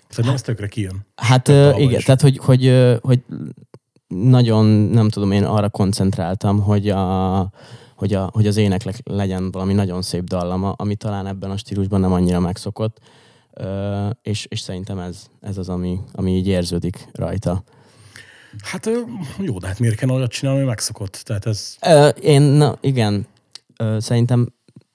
Szerintem 0.09 0.35
ez 0.35 0.43
tökre 0.43 0.69
kijön. 0.69 1.07
Hát 1.15 1.47
dalban 1.47 1.81
igen, 1.81 1.99
is. 1.99 2.05
tehát 2.05 2.21
hogy, 2.21 2.37
hogy, 2.39 2.73
hogy 3.03 3.25
nagyon, 4.23 4.65
nem 4.67 5.09
tudom, 5.09 5.33
én 5.33 5.45
arra 5.45 5.69
koncentráltam, 5.69 6.61
hogy, 6.61 6.89
a, 6.89 7.51
hogy, 7.95 8.15
a, 8.15 8.31
hogy 8.33 8.47
az 8.47 8.57
ének 8.57 9.03
legyen 9.05 9.51
valami 9.51 9.73
nagyon 9.73 10.03
szép 10.03 10.25
dallama, 10.25 10.73
ami 10.73 10.95
talán 10.95 11.27
ebben 11.27 11.51
a 11.51 11.57
stílusban 11.57 12.01
nem 12.01 12.13
annyira 12.13 12.41
megszokott, 12.41 12.99
Ö, 13.57 14.09
és, 14.23 14.47
és 14.49 14.61
szerintem 14.61 14.99
ez, 14.99 15.27
ez 15.41 15.59
az, 15.59 15.69
ami, 15.69 16.01
ami 16.13 16.37
így 16.37 16.47
érződik 16.47 17.09
rajta. 17.13 17.63
Hát 18.63 18.91
jó, 19.39 19.59
de 19.59 19.67
hát 19.67 19.79
miért 19.79 19.97
kell 19.97 20.09
olyat 20.09 20.31
csinálni, 20.31 20.61
ami 20.61 20.69
megszokott? 20.69 21.23
Tehát 21.25 21.47
ez... 21.47 21.77
Ö, 21.87 22.09
én, 22.09 22.43
na, 22.43 22.77
igen, 22.81 23.27
Ö, 23.77 23.97
szerintem 24.01 24.53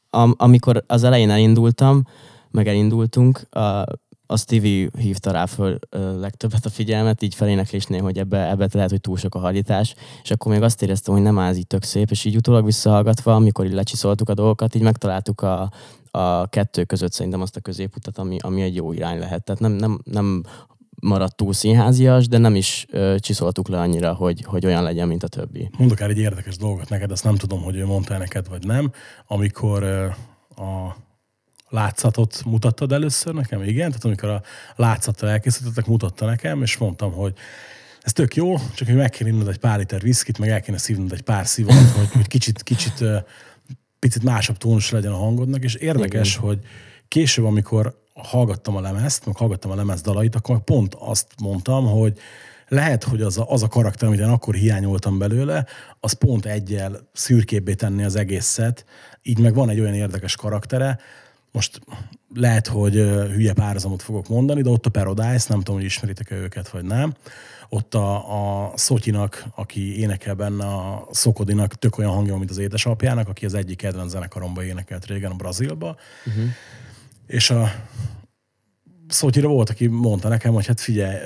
am, 0.09 0.33
amikor 0.37 0.83
az 0.87 1.03
elején 1.03 1.29
elindultam, 1.29 2.03
meg 2.51 2.67
elindultunk, 2.67 3.39
a, 3.49 3.83
a 4.31 4.37
Stevie 4.37 4.89
hívta 4.97 5.31
rá 5.31 5.45
föl 5.45 5.79
legtöbbet 6.19 6.65
a 6.65 6.69
figyelmet, 6.69 7.21
így 7.21 7.35
feléneklésnél, 7.35 8.01
hogy 8.01 8.17
ebbe, 8.17 8.49
ebbe 8.49 8.67
lehet, 8.73 8.89
hogy 8.89 9.01
túl 9.01 9.17
sok 9.17 9.35
a 9.35 9.39
hallítás, 9.39 9.95
és 10.23 10.31
akkor 10.31 10.51
még 10.51 10.61
azt 10.61 10.81
éreztem, 10.81 11.13
hogy 11.13 11.23
nem 11.23 11.39
áll 11.39 11.55
így 11.55 11.67
tök 11.67 11.83
szép, 11.83 12.09
és 12.09 12.25
így 12.25 12.35
utólag 12.35 12.65
visszahallgatva, 12.65 13.35
amikor 13.35 13.65
így 13.65 13.73
lecsiszoltuk 13.73 14.29
a 14.29 14.33
dolgokat, 14.33 14.75
így 14.75 14.81
megtaláltuk 14.81 15.41
a, 15.41 15.71
a 16.11 16.47
kettő 16.47 16.83
között 16.83 17.11
szerintem 17.11 17.41
azt 17.41 17.55
a 17.55 17.59
középutat, 17.59 18.17
ami, 18.17 18.37
ami 18.39 18.61
egy 18.61 18.75
jó 18.75 18.91
irány 18.91 19.19
lehet. 19.19 19.43
Tehát 19.43 19.61
nem, 19.61 19.71
nem, 19.71 19.99
nem 20.03 20.43
maradt 21.01 21.35
túl 21.35 21.53
színházias, 21.53 22.27
de 22.27 22.37
nem 22.37 22.55
is 22.55 22.85
ö, 22.89 23.15
csiszoltuk 23.19 23.67
le 23.67 23.79
annyira, 23.79 24.13
hogy, 24.13 24.43
hogy 24.43 24.65
olyan 24.65 24.83
legyen, 24.83 25.07
mint 25.07 25.23
a 25.23 25.27
többi. 25.27 25.69
Mondok 25.77 25.99
el 25.99 26.09
egy 26.09 26.17
érdekes 26.17 26.57
dolgot 26.57 26.89
neked, 26.89 27.11
azt 27.11 27.23
nem 27.23 27.35
tudom, 27.35 27.61
hogy 27.61 27.75
ő 27.75 27.85
mondta 27.85 28.17
neked, 28.17 28.47
vagy 28.49 28.65
nem. 28.65 28.91
Amikor 29.27 29.83
ö, 29.83 30.05
a 30.63 30.95
látszatot 31.69 32.41
mutattad 32.45 32.91
először 32.91 33.33
nekem, 33.33 33.63
igen, 33.63 33.87
tehát 33.89 34.05
amikor 34.05 34.29
a 34.29 34.41
látszattal 34.75 35.29
elkészítettek, 35.29 35.85
mutatta 35.85 36.25
nekem, 36.25 36.61
és 36.61 36.77
mondtam, 36.77 37.11
hogy 37.11 37.33
ez 38.01 38.13
tök 38.13 38.35
jó, 38.35 38.57
csak 38.75 38.87
hogy 38.87 38.97
meg 38.97 39.09
kell 39.09 39.27
innod 39.27 39.47
egy 39.47 39.57
pár 39.57 39.77
liter 39.77 40.01
viszkit, 40.01 40.37
meg 40.37 40.49
el 40.49 40.61
kéne 40.61 40.77
szívnod 40.77 41.11
egy 41.11 41.21
pár 41.21 41.47
szivat, 41.47 41.89
hogy, 41.97 42.11
hogy 42.11 42.27
kicsit, 42.27 42.63
kicsit 42.63 43.03
picit 43.99 44.23
másabb 44.23 44.57
tónus 44.57 44.89
legyen 44.89 45.11
a 45.11 45.17
hangodnak, 45.17 45.63
és 45.63 45.73
érdekes, 45.75 46.35
Igen. 46.35 46.47
hogy 46.47 46.59
később, 47.07 47.45
amikor 47.45 47.97
hallgattam 48.13 48.75
a 48.75 48.81
lemezt, 48.81 49.25
meg 49.25 49.35
hallgattam 49.35 49.71
a 49.71 49.75
lemez 49.75 50.01
dalait, 50.01 50.35
akkor 50.35 50.63
pont 50.63 50.95
azt 50.99 51.27
mondtam, 51.41 51.85
hogy 51.85 52.17
lehet, 52.67 53.03
hogy 53.03 53.21
az 53.21 53.37
a, 53.37 53.51
az 53.51 53.63
a 53.63 53.67
karakter, 53.67 54.07
amit 54.07 54.19
én 54.19 54.25
akkor 54.25 54.55
hiányoltam 54.55 55.17
belőle, 55.17 55.65
az 55.99 56.13
pont 56.13 56.45
egyel 56.45 57.09
szürkébbé 57.13 57.73
tenni 57.73 58.03
az 58.03 58.15
egészet, 58.15 58.85
így 59.21 59.39
meg 59.39 59.53
van 59.53 59.69
egy 59.69 59.79
olyan 59.79 59.93
érdekes 59.93 60.35
karaktere, 60.35 60.99
most 61.51 61.81
lehet, 62.33 62.67
hogy 62.67 62.93
hülye 63.33 63.53
párhuzamot 63.53 64.01
fogok 64.01 64.27
mondani, 64.27 64.61
de 64.61 64.69
ott 64.69 64.85
a 64.85 64.89
Paradise, 64.89 65.45
nem 65.47 65.57
tudom, 65.57 65.75
hogy 65.75 65.83
ismeritek-e 65.83 66.35
őket, 66.35 66.69
vagy 66.69 66.83
nem. 66.83 67.13
Ott 67.69 67.93
a, 67.93 68.67
a 68.67 68.71
Szotyinak, 68.77 69.45
aki 69.55 69.99
énekel 69.99 70.33
benne, 70.33 70.65
a 70.65 71.07
Szokodinak 71.11 71.73
tök 71.75 71.97
olyan 71.97 72.11
hangja, 72.11 72.37
mint 72.37 72.49
az 72.49 72.57
édesapjának, 72.57 73.27
aki 73.27 73.45
az 73.45 73.53
egyik 73.53 73.77
kedvenc 73.77 74.11
zenekaromba 74.11 74.63
énekelt 74.63 75.05
régen 75.05 75.31
a 75.31 75.35
Brazilba. 75.35 75.95
Uh-huh. 76.25 76.43
És 77.27 77.49
a 77.49 77.71
Szotyira 79.09 79.47
volt, 79.47 79.69
aki 79.69 79.87
mondta 79.87 80.27
nekem, 80.27 80.53
hogy 80.53 80.65
hát 80.65 80.79
figyelj, 80.79 81.17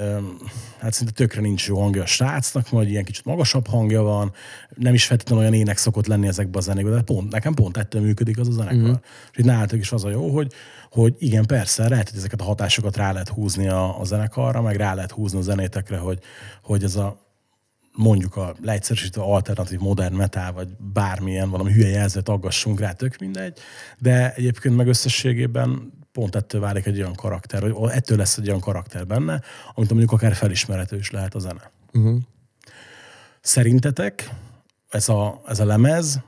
hát 0.80 0.94
szinte 0.94 1.12
tökre 1.12 1.42
nincs 1.42 1.68
jó 1.68 1.80
hangja 1.80 2.02
a 2.02 2.06
srácnak, 2.06 2.72
majd 2.72 2.90
ilyen 2.90 3.04
kicsit 3.04 3.26
magasabb 3.26 3.68
hangja 3.68 4.02
van, 4.02 4.32
nem 4.76 4.94
is 4.94 5.06
feltétlenül 5.06 5.44
olyan 5.44 5.60
ének 5.60 5.78
szokott 5.78 6.08
lenni 6.08 6.28
ezekben 6.28 6.62
a 6.62 6.64
zenékben, 6.64 6.94
de 6.94 7.02
pont, 7.02 7.32
nekem 7.32 7.54
pont 7.54 7.78
ettől 7.78 8.02
működik 8.02 8.40
az 8.40 8.48
a 8.48 8.52
zenekar. 8.52 8.82
Uh-huh. 8.82 9.00
És 9.32 9.38
itt 9.38 9.46
nálatok 9.46 9.80
is 9.80 9.92
az 9.92 10.04
a 10.04 10.10
jó, 10.10 10.30
hogy, 10.30 10.54
hogy 10.90 11.16
igen, 11.18 11.46
persze, 11.46 11.90
lehet, 11.90 12.10
hogy 12.10 12.18
ezeket 12.18 12.42
a 12.42 12.44
hatásokat 12.44 12.98
rá 12.98 13.12
lehet 13.12 13.30
húzni 13.30 13.68
a, 13.68 14.00
a 14.00 14.04
zenekarra, 14.04 14.62
meg 14.62 14.76
rá 14.76 14.94
lehet 14.94 15.12
húzni 15.12 15.40
a 15.40 15.42
zenétekre, 15.42 15.98
hogy, 15.98 16.20
hogy 16.62 16.84
ez 16.84 16.96
a 16.96 17.22
mondjuk 17.96 18.36
a 18.36 18.56
leegyszerűsítő 18.62 19.22
alternatív 19.22 19.80
modern 19.80 20.16
metal, 20.16 20.52
vagy 20.52 20.68
bármilyen 20.94 21.50
valami 21.50 21.72
hülye 21.72 21.90
jelzőt 21.90 22.30
aggassunk 22.30 22.80
rá, 22.80 22.92
tök 22.92 23.18
mindegy, 23.18 23.58
de 24.00 24.34
egyébként 24.34 24.76
meg 24.76 24.88
összességében 24.88 25.92
pont 26.14 26.36
ettől 26.36 26.62
válik 26.62 26.86
egy 26.86 26.98
olyan 26.98 27.16
karakter, 27.16 27.72
vagy 27.72 27.92
ettől 27.92 28.18
lesz 28.18 28.38
egy 28.38 28.48
olyan 28.48 28.60
karakter 28.60 29.08
benne, 29.08 29.42
amit 29.74 29.90
mondjuk 29.90 30.12
akár 30.12 30.34
felismerhető 30.34 30.98
is 30.98 31.12
lehet 31.12 31.36
a 31.36 31.40
zene. 31.40 31.72
Uh-huh. 31.94 32.18
Szerintetek 33.42 34.30
ez 34.90 35.10
a, 35.10 35.42
ez 35.48 35.60
a 35.60 35.66
lemez 35.66 36.20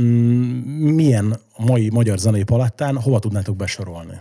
mm, 0.00 0.58
milyen 0.94 1.40
a 1.52 1.64
mai 1.64 1.90
magyar 1.90 2.18
zenei 2.18 2.42
palettán, 2.42 3.00
hova 3.00 3.18
tudnátok 3.18 3.56
besorolni? 3.56 4.20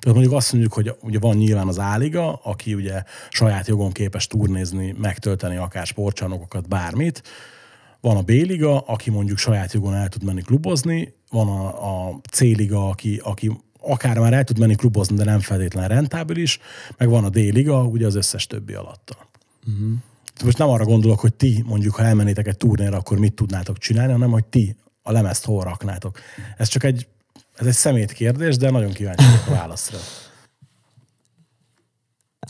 Tehát 0.00 0.20
mondjuk 0.20 0.32
azt 0.32 0.52
mondjuk, 0.52 0.72
hogy 0.72 0.94
ugye 1.00 1.18
van 1.18 1.36
nyilván 1.36 1.68
az 1.68 1.78
Áliga, 1.78 2.34
aki 2.34 2.74
ugye 2.74 3.02
saját 3.30 3.66
jogon 3.66 3.92
képes 3.92 4.26
turnézni, 4.26 4.94
megtölteni 4.98 5.56
akár 5.56 5.86
sportcsarnokokat, 5.86 6.68
bármit. 6.68 7.22
Van 8.00 8.16
a 8.16 8.22
B-liga, 8.22 8.80
aki 8.80 9.10
mondjuk 9.10 9.38
saját 9.38 9.72
jogon 9.72 9.94
el 9.94 10.08
tud 10.08 10.24
menni 10.24 10.42
klubozni, 10.42 11.14
van 11.30 11.48
a, 11.48 11.66
a 12.08 12.20
C-liga, 12.30 12.88
aki, 12.88 13.20
aki 13.24 13.50
akár 13.86 14.18
már 14.18 14.32
el 14.32 14.44
tud 14.44 14.58
menni 14.58 14.74
klubozni, 14.74 15.16
de 15.16 15.24
nem 15.24 15.40
feltétlenül 15.40 15.88
rentábilis, 15.88 16.58
meg 16.96 17.08
van 17.08 17.24
a 17.24 17.28
D-liga, 17.28 17.82
ugye 17.82 18.06
az 18.06 18.14
összes 18.14 18.46
többi 18.46 18.74
alatta. 18.74 19.28
Uh-huh. 19.66 19.92
Most 20.44 20.58
nem 20.58 20.68
arra 20.68 20.84
gondolok, 20.84 21.20
hogy 21.20 21.34
ti 21.34 21.62
mondjuk, 21.66 21.94
ha 21.94 22.02
elmennétek 22.02 22.46
egy 22.46 22.56
turnéra, 22.56 22.96
akkor 22.96 23.18
mit 23.18 23.34
tudnátok 23.34 23.78
csinálni, 23.78 24.12
hanem 24.12 24.30
hogy 24.30 24.44
ti 24.44 24.76
a 25.02 25.12
lemezt 25.12 25.44
hol 25.44 25.64
raknátok. 25.64 26.18
Ez 26.56 26.68
csak 26.68 26.84
egy, 26.84 27.06
ez 27.56 27.66
egy 27.66 27.74
szemét 27.74 28.12
kérdés, 28.12 28.56
de 28.56 28.70
nagyon 28.70 28.92
kíváncsi 28.92 29.24
vagyok 29.24 29.46
a 29.46 29.50
válaszra. 29.50 29.98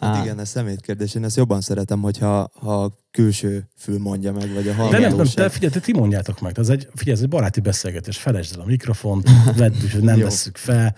Hát 0.01 0.25
igen, 0.25 0.39
ez 0.39 0.49
szemétkérdés. 0.49 1.15
Én 1.15 1.25
ezt 1.25 1.37
jobban 1.37 1.61
szeretem, 1.61 2.01
hogyha 2.01 2.51
ha 2.55 2.83
a 2.83 2.93
külső 3.11 3.69
fül 3.77 3.99
mondja 3.99 4.33
meg, 4.33 4.55
vagy 4.55 4.69
a 4.69 4.73
De 4.73 4.77
nem, 4.77 4.91
nem, 4.91 5.03
hallgatóság. 5.03 5.35
te 5.35 5.49
figyelj, 5.49 5.73
te 5.73 5.81
ti 5.81 5.93
mondjátok 5.93 6.41
meg. 6.41 6.59
Ez 6.59 6.69
egy, 6.69 6.89
figyelj, 6.95 7.17
ez 7.17 7.23
egy 7.23 7.29
baráti 7.29 7.61
beszélgetés. 7.61 8.19
Felejtsd 8.19 8.55
el 8.55 8.61
a 8.61 8.65
mikrofont, 8.65 9.29
vedd 9.57 9.73
úgy, 9.83 9.93
hogy 9.93 10.03
nem 10.03 10.19
vesszük 10.19 10.57
fel. 10.57 10.97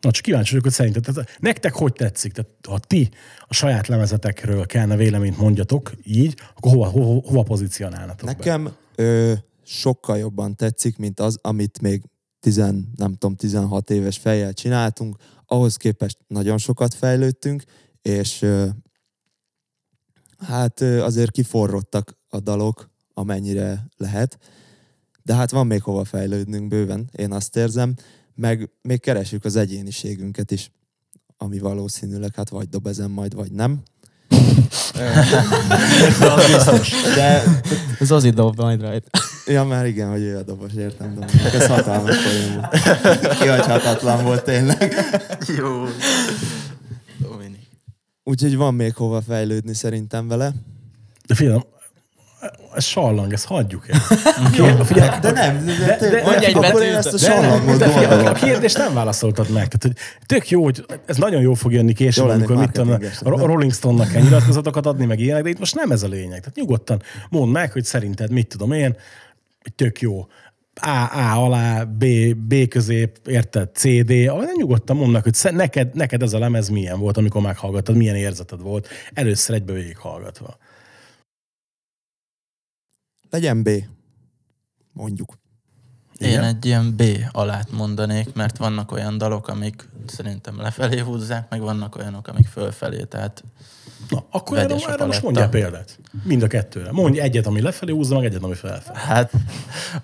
Na, 0.00 0.10
csak 0.10 0.24
kíváncsi 0.24 0.48
vagyok, 0.48 0.64
hogy 0.64 0.72
szerinted, 0.72 1.02
tehát 1.02 1.38
nektek 1.38 1.74
hogy 1.74 1.92
tetszik? 1.92 2.32
Tehát 2.32 2.50
ha 2.68 2.78
ti 2.78 3.10
a 3.40 3.54
saját 3.54 3.86
lemezetekről 3.86 4.66
kellene 4.66 4.96
véleményt 4.96 5.38
mondjatok 5.38 5.92
így, 6.04 6.34
akkor 6.56 6.72
hova, 6.72 6.86
hova, 6.86 7.20
hova 7.28 7.42
pozícionálnatok 7.42 8.28
be? 8.28 8.32
Nekem 8.36 8.72
ö, 8.94 9.32
sokkal 9.64 10.18
jobban 10.18 10.56
tetszik, 10.56 10.96
mint 10.96 11.20
az, 11.20 11.38
amit 11.42 11.80
még 11.80 12.02
10, 12.40 12.56
nem 12.96 13.14
tudom, 13.18 13.36
16 13.36 13.90
éves 13.90 14.18
fejjel 14.18 14.52
csináltunk. 14.52 15.16
Ahhoz 15.46 15.76
képest 15.76 16.18
nagyon 16.26 16.58
sokat 16.58 16.94
fejlődtünk, 16.94 17.62
és 18.02 18.42
ö, 18.42 18.66
hát 20.38 20.80
ö, 20.80 21.02
azért 21.02 21.30
kiforrottak 21.30 22.18
a 22.28 22.40
dalok, 22.40 22.90
amennyire 23.14 23.86
lehet. 23.96 24.38
De 25.22 25.34
hát 25.34 25.50
van 25.50 25.66
még 25.66 25.82
hova 25.82 26.04
fejlődnünk 26.04 26.68
bőven, 26.68 27.10
én 27.12 27.32
azt 27.32 27.56
érzem. 27.56 27.94
Meg 28.40 28.70
még 28.82 29.00
keresjük 29.00 29.44
az 29.44 29.56
egyéniségünket 29.56 30.50
is, 30.50 30.70
ami 31.36 31.58
valószínűleg 31.58 32.34
hát 32.34 32.48
vagy 32.48 32.68
dob 32.68 32.86
ezen 32.86 33.10
majd, 33.10 33.34
vagy 33.34 33.52
nem. 33.52 33.82
De 37.16 37.42
Az 37.98 38.10
az 38.10 38.24
dob 38.24 38.56
majd 38.56 38.80
rajta. 38.80 39.08
Ja, 39.46 39.64
már 39.64 39.86
igen, 39.86 40.10
hogy 40.10 40.20
ő 40.20 40.36
a 40.36 40.42
dobos, 40.42 40.72
értem, 40.72 41.14
de 41.14 41.26
ez 41.52 41.66
hatalmas 41.66 42.16
poén 42.22 42.54
volt. 42.54 43.38
Kihagyhatatlan 43.38 44.24
volt 44.24 44.44
tényleg. 44.44 44.94
Jó. 45.58 45.84
Dominik. 47.18 47.68
Úgyhogy 48.24 48.56
van 48.56 48.74
még 48.74 48.94
hova 48.94 49.22
fejlődni 49.22 49.74
szerintem 49.74 50.28
vele. 50.28 50.52
De 51.26 51.34
figyelj, 51.34 51.60
Ez 52.74 52.84
sallang, 52.84 53.32
ezt 53.32 53.44
hagyjuk 53.46 53.88
el. 53.88 54.00
Figyelj, 54.84 55.20
De 55.20 55.30
nem, 55.30 55.64
de, 55.64 55.96
de- 56.00 56.10
de- 56.10 56.22
mondj 56.22 56.44
egy 56.44 56.54
akkor 56.56 56.82
én 56.82 56.92
betűt. 56.92 57.06
ezt 57.06 57.14
a 57.14 57.18
sallangot 57.18 57.78
de 57.78 57.88
figyelj, 57.88 58.26
a 58.26 58.32
kérdést 58.32 58.78
nem 58.78 58.94
válaszoltad 58.94 59.48
meg. 59.50 59.68
Tehát, 59.68 59.82
hogy 59.82 59.96
tök 60.26 60.48
jó, 60.48 60.62
hogy 60.62 60.84
ez 61.06 61.16
nagyon 61.16 61.40
jó 61.40 61.54
fog 61.54 61.72
jönni 61.72 61.92
később, 61.92 62.26
Jó 62.26 62.30
amikor 62.30 62.56
mit 62.56 62.70
tudom, 62.70 62.98
a 63.22 63.46
Rolling 63.46 63.72
Stone-nak 63.72 64.10
kell 64.10 64.22
nyilatkozatokat 64.22 64.86
adni, 64.86 65.04
meg 65.06 65.18
ilyenek, 65.20 65.42
de 65.42 65.48
itt 65.48 65.58
most 65.58 65.74
nem 65.74 65.90
ez 65.90 66.02
a 66.02 66.08
lényeg. 66.08 66.38
Tehát 66.40 66.54
nyugodtan 66.54 67.02
mondd 67.30 67.50
meg, 67.52 67.72
hogy 67.72 67.84
szerinted 67.84 68.30
mit 68.30 68.46
tudom 68.46 68.72
én, 68.72 68.96
hogy 69.62 69.72
tök 69.74 70.00
jó. 70.00 70.26
A, 70.82 70.88
A 71.18 71.44
alá, 71.44 71.82
B, 71.84 72.04
B 72.36 72.68
közép, 72.68 73.16
érted, 73.26 73.68
C, 73.74 73.82
D, 74.04 74.10
ahol 74.28 74.44
nyugodtan 74.56 74.96
mondd 74.96 75.10
meg, 75.12 75.22
hogy 75.22 75.36
neked, 75.52 75.94
neked 75.94 76.22
ez 76.22 76.32
a 76.32 76.38
lemez 76.38 76.68
milyen 76.68 76.98
volt, 76.98 77.16
amikor 77.16 77.42
meghallgattad, 77.42 77.96
milyen 77.96 78.16
érzeted 78.16 78.60
volt, 78.60 78.88
először 79.14 79.54
egybe 79.56 79.72
végighallgatva. 79.72 80.56
Legyen 83.30 83.62
B. 83.62 83.70
Mondjuk. 84.92 85.38
Én 86.18 86.28
Igen? 86.28 86.44
egy 86.44 86.64
ilyen 86.64 86.96
B 86.96 87.02
alát 87.30 87.70
mondanék, 87.70 88.34
mert 88.34 88.56
vannak 88.56 88.92
olyan 88.92 89.18
dalok, 89.18 89.48
amik 89.48 89.88
szerintem 90.06 90.60
lefelé 90.60 90.98
húzzák, 90.98 91.50
meg 91.50 91.60
vannak 91.60 91.96
olyanok, 91.96 92.28
amik 92.28 92.46
fölfelé, 92.46 93.02
tehát 93.02 93.44
Na, 94.08 94.24
akkor 94.30 94.58
erre, 94.58 94.74
a 94.74 94.90
erre 94.90 95.04
most 95.04 95.22
mondjál 95.22 95.48
példát. 95.48 95.98
Mind 96.22 96.42
a 96.42 96.46
kettőre. 96.46 96.92
Mondj 96.92 97.20
egyet, 97.20 97.46
ami 97.46 97.60
lefelé 97.60 97.92
húzza, 97.92 98.14
meg 98.14 98.24
egyet, 98.24 98.42
ami 98.42 98.54
felfelé. 98.54 98.98
hát 98.98 99.32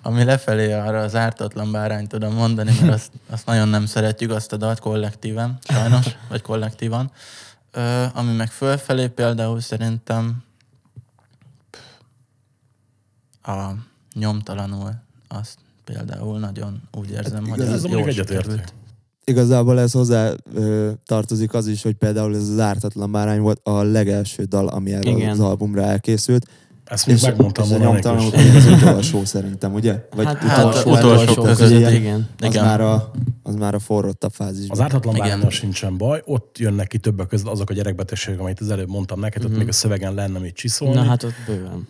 ami 0.01 0.23
lefelé 0.23 0.71
arra 0.71 0.99
az 0.99 1.15
ártatlan 1.15 1.71
bárányt 1.71 2.09
tudom 2.09 2.33
mondani, 2.33 2.71
mert 2.81 2.93
azt, 2.93 3.11
azt 3.29 3.45
nagyon 3.45 3.67
nem 3.67 3.85
szeretjük, 3.85 4.31
azt 4.31 4.53
a 4.53 4.57
dalt 4.57 4.79
kollektíven, 4.79 5.57
sajnos, 5.61 6.05
vagy 6.29 6.41
kollektívan. 6.41 7.11
Ö, 7.71 8.05
ami 8.13 8.33
meg 8.33 8.49
fölfelé 8.49 9.07
például 9.07 9.59
szerintem 9.59 10.43
a 13.47 13.75
nyomtalanul, 14.15 14.91
azt 15.27 15.57
például 15.83 16.39
nagyon 16.39 16.81
úgy 16.97 17.09
érzem, 17.11 17.47
hogy 17.47 17.57
igaz, 17.59 17.67
Ez 17.67 17.73
az 17.73 17.83
a 17.83 17.87
jó 17.87 17.93
mondjuk 17.93 18.17
egyetértünk. 18.17 18.43
sikerült. 18.43 18.73
Igazából 19.23 19.79
ez 19.79 19.91
hozzá 19.91 20.31
ö, 20.53 20.91
tartozik 21.05 21.53
az 21.53 21.67
is, 21.67 21.83
hogy 21.83 21.93
például 21.93 22.35
ez 22.35 22.49
az 22.49 22.59
ártatlan 22.59 23.11
bárány 23.11 23.39
volt 23.39 23.59
a 23.63 23.81
legelső 23.83 24.43
dal, 24.43 24.67
ami 24.67 24.93
erre 24.93 25.09
Igen. 25.09 25.29
az 25.29 25.39
albumra 25.39 25.81
elkészült. 25.81 26.45
Ezt 26.85 27.07
még 27.07 27.17
megmondtam 27.21 27.67
volna 27.69 27.91
pedig 27.91 28.55
az 28.55 28.65
utolsó 28.65 29.25
szerintem, 29.25 29.73
ugye? 29.73 30.07
Vagy 30.15 30.25
hát, 30.25 30.37
hát 30.37 30.65
utolsó, 30.65 30.91
utolsó 30.91 31.31
utolsó 31.31 31.43
között, 31.43 31.91
igen. 31.91 32.27
az, 32.39 32.45
Igen. 32.47 32.65
már 32.65 32.81
a, 32.81 33.11
az 33.47 33.55
már 33.55 33.73
a 33.73 33.79
forrottabb 33.79 34.31
fázisban. 34.31 34.77
Az 34.77 34.83
ártatlan 34.83 35.15
báránynal 35.17 35.49
sincsen 35.49 35.97
baj, 35.97 36.21
ott 36.25 36.57
jönnek 36.57 36.87
ki 36.87 36.97
többek 36.97 37.27
között 37.27 37.47
azok 37.47 37.69
a 37.69 37.73
gyerekbetegségek, 37.73 38.39
amit 38.39 38.59
az 38.59 38.69
előbb 38.69 38.89
mondtam 38.89 39.19
neked, 39.19 39.43
ott 39.43 39.57
még 39.57 39.67
a 39.67 39.71
szövegen 39.71 40.13
lenne 40.13 40.39
mit 40.39 40.55
csiszolni. 40.55 40.95
Na 40.95 41.03
hát 41.03 41.23
ott 41.23 41.33
bőven. 41.45 41.87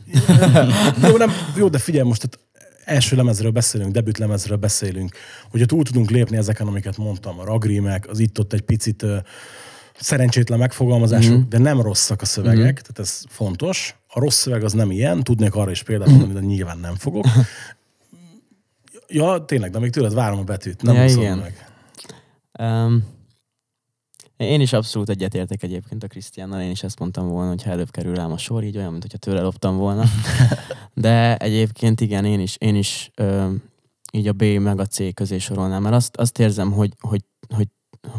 jó, 1.09 1.17
nem, 1.17 1.31
jó, 1.55 1.67
de 1.69 1.77
figyelj, 1.77 2.07
most 2.07 2.23
ott 2.23 2.39
első 2.85 3.15
lemezről 3.15 3.51
beszélünk, 3.51 3.91
debüt 3.91 4.17
lemezről 4.17 4.57
beszélünk, 4.57 5.15
hogyha 5.49 5.65
túl 5.67 5.83
tudunk 5.83 6.09
lépni 6.09 6.37
ezeken, 6.37 6.67
amiket 6.67 6.97
mondtam, 6.97 7.39
a 7.39 7.43
ragrímek, 7.43 8.07
az 8.09 8.19
itt-ott 8.19 8.53
egy 8.53 8.61
picit 8.61 9.05
szerencsétlen 9.99 10.59
megfogalmazások, 10.59 11.31
Mhm. 11.31 11.39
mm. 11.39 11.49
de 11.49 11.57
nem 11.57 11.81
rosszak 11.81 12.21
a 12.21 12.25
szövegek, 12.25 12.71
mm. 12.71 12.81
tehát 12.81 12.99
ez 12.99 13.21
fontos. 13.29 13.95
A 14.07 14.19
rossz 14.19 14.37
szöveg 14.37 14.63
az 14.63 14.73
nem 14.73 14.91
ilyen, 14.91 15.23
tudnék 15.23 15.55
arra 15.55 15.71
is 15.71 15.83
példát 15.83 16.07
mondani, 16.09 16.33
de 16.33 16.39
nyilván 16.39 16.77
nem 16.77 16.95
fogok. 16.95 17.25
Ja, 19.07 19.45
tényleg, 19.45 19.71
de 19.71 19.79
még 19.79 19.91
tőled 19.91 20.13
várom 20.13 20.39
a 20.39 20.43
betűt, 20.43 20.81
nem 20.81 20.95
Ja, 20.95 21.05
igen. 21.05 21.37
meg. 21.37 21.71
Um, 22.59 23.15
én 24.37 24.61
is 24.61 24.73
abszolút 24.73 25.09
egyetértek 25.09 25.63
egyébként 25.63 26.03
a 26.03 26.07
Krisztiánnal, 26.07 26.61
én 26.61 26.69
is 26.69 26.83
ezt 26.83 26.99
mondtam 26.99 27.27
volna, 27.27 27.49
hogy 27.49 27.63
ha 27.63 27.69
előbb 27.69 27.91
kerül 27.91 28.15
rám 28.15 28.31
a 28.31 28.37
sor, 28.37 28.63
így 28.63 28.77
olyan, 28.77 28.91
mint 28.91 29.01
hogyha 29.01 29.17
tőle 29.17 29.41
loptam 29.41 29.77
volna. 29.77 30.03
De 30.93 31.37
egyébként 31.37 32.01
igen, 32.01 32.25
én 32.25 32.39
is, 32.39 32.55
én 32.59 32.75
is 32.75 33.11
ö, 33.15 33.51
így 34.11 34.27
a 34.27 34.33
B 34.33 34.43
meg 34.43 34.79
a 34.79 34.85
C 34.85 35.13
közé 35.13 35.37
sorolnám, 35.37 35.81
mert 35.81 35.95
azt, 35.95 36.17
azt 36.17 36.39
érzem, 36.39 36.71
hogy, 36.71 36.93
hogy, 36.99 37.21
hogy, 37.55 37.67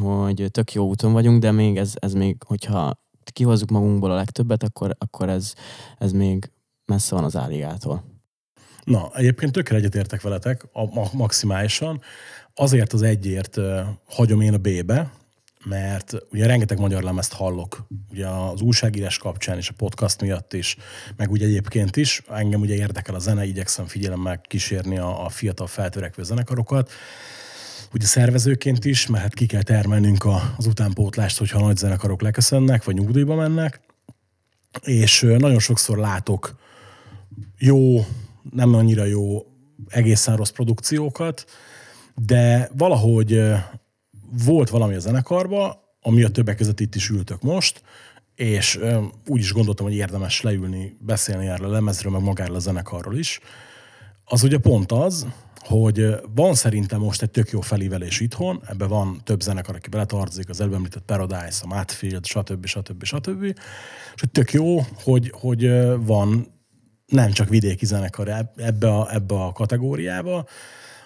hogy 0.01 0.49
tök 0.51 0.73
jó 0.73 0.87
úton 0.89 1.13
vagyunk, 1.13 1.41
de 1.41 1.51
még 1.53 1.77
ez, 1.77 1.93
ez 1.95 2.13
még, 2.13 2.37
hogyha 2.47 3.01
kihozzuk 3.33 3.71
magunkból 3.71 4.11
a 4.11 4.15
legtöbbet, 4.15 4.63
akkor, 4.63 4.97
akkor 4.99 5.29
ez, 5.29 5.55
ez 5.99 6.13
még 6.13 6.51
messze 6.85 7.15
van 7.15 7.25
az 7.25 7.37
áligától. 7.37 8.05
Na, 8.89 9.11
egyébként 9.15 9.53
tökre 9.53 9.77
egyetértek 9.77 10.21
veletek, 10.21 10.65
a, 10.73 10.95
ma, 10.95 11.09
maximálisan. 11.13 12.01
Azért 12.55 12.93
az 12.93 13.03
egyért 13.03 13.57
uh, 13.57 13.81
hagyom 14.07 14.41
én 14.41 14.55
a 14.55 14.59
B-be, 14.59 15.11
mert 15.65 16.15
ugye 16.31 16.47
rengeteg 16.47 16.79
magyar 16.79 17.03
lemezt 17.03 17.33
hallok, 17.33 17.87
ugye 18.11 18.27
az 18.27 18.61
újságírás 18.61 19.19
kapcsán 19.19 19.57
és 19.57 19.69
a 19.69 19.75
podcast 19.77 20.21
miatt 20.21 20.53
is, 20.53 20.77
meg 21.17 21.31
ugye 21.31 21.47
egyébként 21.47 21.97
is. 21.97 22.23
Engem 22.29 22.61
ugye 22.61 22.75
érdekel 22.75 23.15
a 23.15 23.19
zene, 23.19 23.45
igyekszem 23.45 23.87
figyelemmel 23.87 24.41
kísérni 24.41 24.99
a, 24.99 25.25
a 25.25 25.29
fiatal 25.29 25.67
feltörekvő 25.67 26.23
zenekarokat. 26.23 26.91
Ugye 27.93 28.07
szervezőként 28.07 28.85
is, 28.85 29.07
mert 29.07 29.23
hát 29.23 29.35
ki 29.35 29.47
kell 29.47 29.63
termelnünk 29.63 30.25
a, 30.25 30.55
az 30.57 30.67
utánpótlást, 30.67 31.39
hogyha 31.39 31.59
a 31.59 31.67
nagy 31.67 31.77
zenekarok 31.77 32.23
leköszönnek, 32.23 32.85
vagy 32.85 32.95
nyugdíjba 32.95 33.35
mennek. 33.35 33.81
És 34.83 35.21
nagyon 35.21 35.59
sokszor 35.59 35.99
látok 35.99 36.57
jó, 37.59 38.05
nem 38.51 38.75
annyira 38.75 39.05
jó, 39.05 39.47
egészen 39.89 40.37
rossz 40.37 40.51
produkciókat, 40.51 41.45
de 42.15 42.71
valahogy 42.77 43.41
volt 44.45 44.69
valami 44.69 44.95
a 44.95 44.99
zenekarba, 44.99 45.87
ami 46.01 46.23
a 46.23 46.31
többek 46.31 46.57
között 46.57 46.81
itt 46.81 46.95
is 46.95 47.09
ültök 47.09 47.43
most, 47.43 47.83
és 48.35 48.81
úgy 49.27 49.41
is 49.41 49.53
gondoltam, 49.53 49.87
hogy 49.87 49.95
érdemes 49.95 50.41
leülni, 50.41 50.97
beszélni 51.01 51.47
erről 51.47 51.69
a 51.69 51.73
lemezről, 51.73 52.13
meg 52.13 52.23
magáról 52.23 52.57
a 52.57 52.59
zenekarról 52.59 53.17
is. 53.17 53.41
Az 54.25 54.43
ugye 54.43 54.59
pont 54.59 54.93
az, 54.93 55.27
hogy 55.59 56.15
van 56.35 56.55
szerintem 56.55 57.01
most 57.01 57.23
egy 57.23 57.31
tök 57.31 57.51
jó 57.51 57.61
felívelés 57.61 58.21
itthon, 58.21 58.63
ebben 58.67 58.89
van 58.89 59.21
több 59.25 59.41
zenekar, 59.41 59.75
aki 59.75 59.89
beletartozik, 59.89 60.49
az 60.49 60.61
előbb 60.61 60.75
említett 60.75 61.03
Paradise, 61.03 61.61
a 61.63 61.67
Matfield, 61.67 62.27
stb. 62.27 62.67
stb. 62.67 63.05
stb. 63.05 63.43
És 64.15 64.21
hogy 64.21 64.31
tök 64.31 64.53
jó, 64.53 64.79
hogy, 65.03 65.33
hogy 65.35 65.71
van 66.05 66.58
nem 67.09 67.31
csak 67.33 67.49
vidéki 67.49 67.87
zenekar 67.87 68.29
eb- 68.29 68.61
ebbe 68.61 68.89
a, 68.95 69.15
ebbe 69.15 69.35
a 69.45 69.53
kategóriába, 69.53 70.47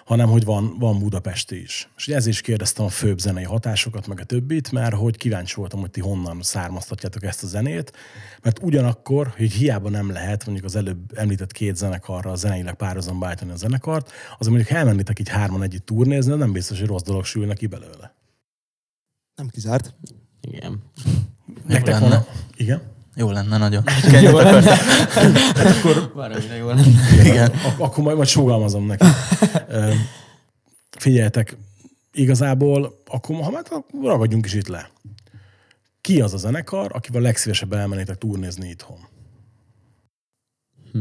hanem 0.05 0.29
hogy 0.29 0.43
van, 0.45 0.75
van 0.79 0.99
Budapesti 0.99 1.61
is. 1.61 1.89
És 1.97 2.07
ugye 2.07 2.15
ezért 2.15 2.35
is 2.35 2.41
kérdeztem 2.41 2.85
a 2.85 2.89
főbb 2.89 3.19
zenei 3.19 3.43
hatásokat, 3.43 4.07
meg 4.07 4.19
a 4.19 4.23
többit, 4.23 4.71
mert 4.71 4.95
hogy 4.95 5.17
kíváncsi 5.17 5.55
voltam, 5.55 5.79
hogy 5.79 5.91
ti 5.91 5.99
honnan 6.01 6.41
származtatjátok 6.41 7.23
ezt 7.23 7.43
a 7.43 7.47
zenét, 7.47 7.93
mert 8.41 8.59
ugyanakkor, 8.61 9.33
hogy 9.37 9.51
hiába 9.51 9.89
nem 9.89 10.11
lehet 10.11 10.45
mondjuk 10.45 10.65
az 10.65 10.75
előbb 10.75 11.17
említett 11.17 11.51
két 11.51 11.75
zenekarra 11.75 12.35
zeneileg 12.35 12.73
párhuzamba 12.75 13.27
állítani 13.27 13.51
a 13.51 13.55
zenekart, 13.55 14.11
az 14.37 14.47
mondjuk 14.47 14.69
ha 14.69 14.75
elmennétek 14.75 15.19
így 15.19 15.29
hárman 15.29 15.63
együtt 15.63 15.85
turnézni, 15.85 16.35
nem 16.35 16.51
biztos, 16.51 16.79
hogy 16.79 16.87
rossz 16.87 17.01
dolog 17.03 17.25
sülne 17.25 17.53
ki 17.53 17.67
belőle. 17.67 18.15
Nem 19.35 19.47
kizárt. 19.47 19.95
Igen. 20.41 20.83
Nektek 21.67 21.99
van- 21.99 22.25
Igen? 22.55 22.81
Jó 23.15 23.31
lenne 23.31 23.57
nagyon. 23.57 23.83
Jó 24.21 24.37
lenne. 24.37 24.77
Baromira 26.15 26.53
jó 26.55 26.67
lenne. 26.67 26.81
Igen. 27.23 27.51
Ak- 27.51 27.79
akkor 27.79 28.03
majd, 28.03 28.15
majd 28.15 28.27
sugalmazom 28.29 28.85
neki. 28.85 29.05
Figyeljetek, 30.89 31.57
igazából 32.13 33.01
akkor 33.07 33.35
ha 33.43 33.49
már 33.51 33.63
ragadjunk 34.03 34.45
is 34.45 34.53
itt 34.53 34.67
le. 34.67 34.89
Ki 36.01 36.21
az 36.21 36.33
a 36.33 36.37
zenekar, 36.37 36.91
akivel 36.93 37.21
legszívesebben 37.21 37.79
elmennétek 37.79 38.17
turnézni 38.17 38.69
itthon? 38.69 38.97
Hm. 40.91 40.99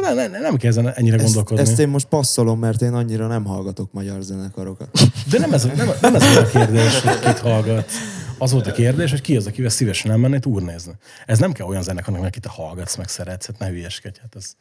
Ne, 0.00 0.12
ne, 0.14 0.26
ne, 0.26 0.38
nem 0.38 0.56
kell 0.56 0.70
ezen 0.70 0.88
ennyire 0.94 1.16
Ezt, 1.16 1.24
gondolkodni. 1.24 1.62
ezt 1.62 1.78
én 1.78 1.88
most 1.88 2.06
passzolom, 2.06 2.58
mert 2.58 2.82
én 2.82 2.92
annyira 2.94 3.26
nem 3.26 3.44
hallgatok 3.44 3.92
magyar 3.92 4.22
zenekarokat. 4.22 4.88
De 5.30 5.38
nem 5.38 5.52
ez, 5.52 5.64
nem, 5.64 5.88
nem 6.00 6.14
ez 6.14 6.36
a 6.36 6.46
kérdés, 6.46 7.00
hogy 7.00 7.18
kit 7.18 7.38
hallgat. 7.38 7.90
Az 8.38 8.52
volt 8.52 8.66
a 8.66 8.72
kérdés, 8.72 9.10
hogy 9.10 9.20
ki 9.20 9.36
az, 9.36 9.46
akivel 9.46 9.70
szívesen 9.70 10.10
elmennél 10.10 10.40
turnézni. 10.40 10.92
Ez 11.26 11.38
nem 11.38 11.52
kell 11.52 11.66
olyan 11.66 11.82
zenekarnak, 11.82 12.24
akit 12.24 12.42
te 12.42 12.48
hallgatsz, 12.48 12.96
meg 12.96 13.08
szeretsz, 13.08 13.46
hát 13.46 13.58
ne 13.58 13.68
hülyeskedj. 13.68 14.18
Hát 14.20 14.36
ez... 14.36 14.52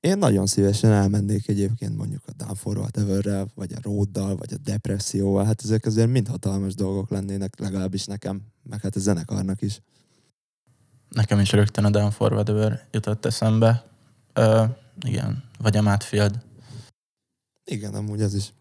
Én 0.00 0.18
nagyon 0.18 0.46
szívesen 0.46 0.92
elmennék 0.92 1.48
egyébként 1.48 1.96
mondjuk 1.96 2.22
a 2.26 2.32
Down 2.36 2.54
for 2.54 2.78
Whatever-rel, 2.78 3.46
vagy 3.54 3.72
a 3.72 3.78
Róddal, 3.82 4.36
vagy 4.36 4.52
a 4.52 4.56
Depresszióval. 4.56 5.44
Hát 5.44 5.62
ezek 5.64 5.84
azért 5.84 6.08
mind 6.08 6.28
hatalmas 6.28 6.74
dolgok 6.74 7.10
lennének, 7.10 7.58
legalábbis 7.58 8.04
nekem, 8.04 8.42
meg 8.62 8.80
hát 8.80 8.96
a 8.96 9.00
zenekarnak 9.00 9.62
is. 9.62 9.80
Nekem 11.08 11.40
is 11.40 11.52
rögtön 11.52 11.84
a 11.84 11.90
Down 11.90 12.10
for 12.10 12.32
Whatever 12.32 12.86
jutott 12.90 13.24
eszembe. 13.24 13.84
Ö, 14.32 14.64
igen, 15.06 15.44
vagy 15.58 15.76
a 15.76 15.82
Matfield. 15.82 16.38
Igen, 17.64 17.94
amúgy 17.94 18.22
az 18.22 18.34
is. 18.34 18.52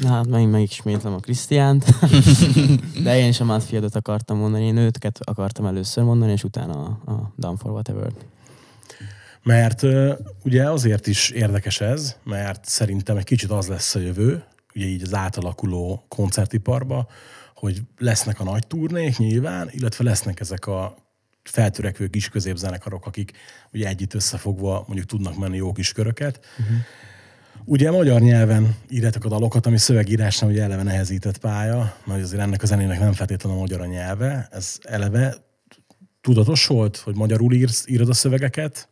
Na 0.00 0.08
hát 0.08 0.26
meg, 0.26 0.50
megismétlem 0.50 1.14
a 1.14 1.18
Krisztiánt. 1.18 1.84
De 3.04 3.18
én 3.18 3.28
is 3.28 3.40
a 3.40 3.44
Matfieldot 3.44 3.94
akartam 3.94 4.38
mondani, 4.38 4.64
én 4.64 4.76
őket 4.76 5.18
akartam 5.24 5.66
először 5.66 6.04
mondani, 6.04 6.32
és 6.32 6.44
utána 6.44 6.98
a, 7.04 7.10
a 7.10 7.32
Down 7.36 7.56
for 7.56 7.70
whatever 7.70 8.12
Mert 9.42 9.82
ugye 10.44 10.70
azért 10.70 11.06
is 11.06 11.30
érdekes 11.30 11.80
ez, 11.80 12.16
mert 12.22 12.64
szerintem 12.64 13.16
egy 13.16 13.24
kicsit 13.24 13.50
az 13.50 13.66
lesz 13.66 13.94
a 13.94 13.98
jövő, 13.98 14.44
ugye 14.74 14.86
így 14.86 15.02
az 15.02 15.14
átalakuló 15.14 16.04
koncertiparba, 16.08 17.08
hogy 17.54 17.82
lesznek 17.98 18.40
a 18.40 18.44
nagy 18.44 18.66
turnék 18.66 19.16
nyilván, 19.16 19.68
illetve 19.72 20.04
lesznek 20.04 20.40
ezek 20.40 20.66
a 20.66 20.96
feltörekvő 21.42 22.06
kis 22.06 22.28
középzenekarok, 22.28 23.06
akik 23.06 23.32
ugye 23.72 23.88
együtt 23.88 24.14
összefogva 24.14 24.84
mondjuk 24.86 25.08
tudnak 25.08 25.36
menni 25.36 25.56
jó 25.56 25.72
kis 25.72 25.92
köröket. 25.92 26.46
Uh-huh. 26.58 26.76
Ugye 27.64 27.90
magyar 27.90 28.20
nyelven 28.20 28.76
írjátok 28.88 29.24
a 29.24 29.28
dalokat, 29.28 29.66
ami 29.66 29.76
szövegírásnál 29.76 30.50
ugye 30.50 30.62
eleve 30.62 30.82
nehezített 30.82 31.38
pálya, 31.38 31.94
mert 32.04 32.22
azért 32.22 32.42
ennek 32.42 32.62
a 32.62 32.66
zenének 32.66 33.00
nem 33.00 33.12
feltétlenül 33.12 33.58
a 33.58 33.60
magyar 33.60 33.80
a 33.80 33.86
nyelve. 33.86 34.48
Ez 34.50 34.78
eleve 34.82 35.34
tudatos 36.20 36.66
volt, 36.66 36.96
hogy 36.96 37.16
magyarul 37.16 37.52
írsz, 37.52 37.88
írod 37.88 38.08
a 38.08 38.14
szövegeket? 38.14 38.88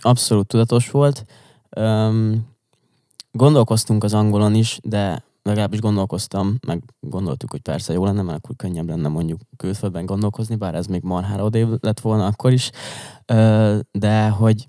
Abszolút 0.00 0.46
tudatos 0.46 0.90
volt. 0.90 1.24
Um, 1.76 2.56
gondolkoztunk 3.32 4.04
az 4.04 4.14
angolon 4.14 4.54
is, 4.54 4.78
de 4.82 5.24
legalábbis 5.42 5.80
gondolkoztam, 5.80 6.58
meg 6.66 6.82
gondoltuk, 7.00 7.50
hogy 7.50 7.60
persze 7.60 7.92
jó 7.92 8.04
lenne, 8.04 8.22
mert 8.22 8.38
akkor 8.38 8.56
könnyebb 8.56 8.88
lenne 8.88 9.08
mondjuk 9.08 9.40
külföldben 9.56 10.06
gondolkozni, 10.06 10.56
bár 10.56 10.74
ez 10.74 10.86
még 10.86 11.02
marhára 11.02 11.44
odév 11.44 11.66
lett 11.80 12.00
volna 12.00 12.26
akkor 12.26 12.52
is. 12.52 12.70
De 13.90 14.28
hogy 14.28 14.68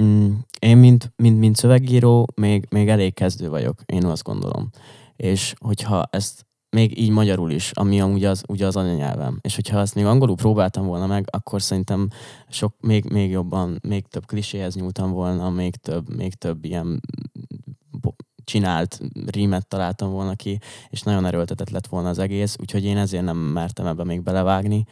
mm, 0.00 0.32
én, 0.58 0.76
mint, 0.76 1.12
mint, 1.16 1.38
mint 1.38 1.56
szövegíró, 1.56 2.26
még, 2.34 2.66
még 2.70 2.88
elég 2.88 3.14
kezdő 3.14 3.48
vagyok, 3.48 3.82
én 3.86 4.04
azt 4.04 4.22
gondolom. 4.22 4.70
És 5.16 5.54
hogyha 5.58 6.08
ezt 6.10 6.46
még 6.70 6.98
így 6.98 7.10
magyarul 7.10 7.50
is, 7.50 7.70
ami 7.70 8.00
amúgy 8.00 8.24
az, 8.24 8.42
ugye 8.48 8.66
az 8.66 8.76
anyanyelvem. 8.76 9.38
És 9.40 9.54
hogyha 9.54 9.78
ezt 9.78 9.94
még 9.94 10.04
angolul 10.04 10.36
próbáltam 10.36 10.86
volna 10.86 11.06
meg, 11.06 11.24
akkor 11.30 11.62
szerintem 11.62 12.08
sok, 12.48 12.74
még, 12.80 13.04
még 13.04 13.30
jobban, 13.30 13.78
még 13.88 14.06
több 14.06 14.26
kliséhez 14.26 14.74
nyúltam 14.74 15.10
volna, 15.10 15.50
még 15.50 15.76
több, 15.76 16.16
még 16.16 16.34
több 16.34 16.64
ilyen 16.64 17.00
csinált 18.44 19.00
rímet 19.26 19.66
találtam 19.66 20.10
volna 20.10 20.34
ki, 20.34 20.58
és 20.88 21.02
nagyon 21.02 21.26
erőltetett 21.26 21.70
lett 21.70 21.86
volna 21.86 22.08
az 22.08 22.18
egész, 22.18 22.56
úgyhogy 22.60 22.84
én 22.84 22.96
ezért 22.96 23.24
nem 23.24 23.36
mertem 23.36 23.86
ebbe 23.86 24.04
még 24.04 24.22
belevágni. 24.22 24.84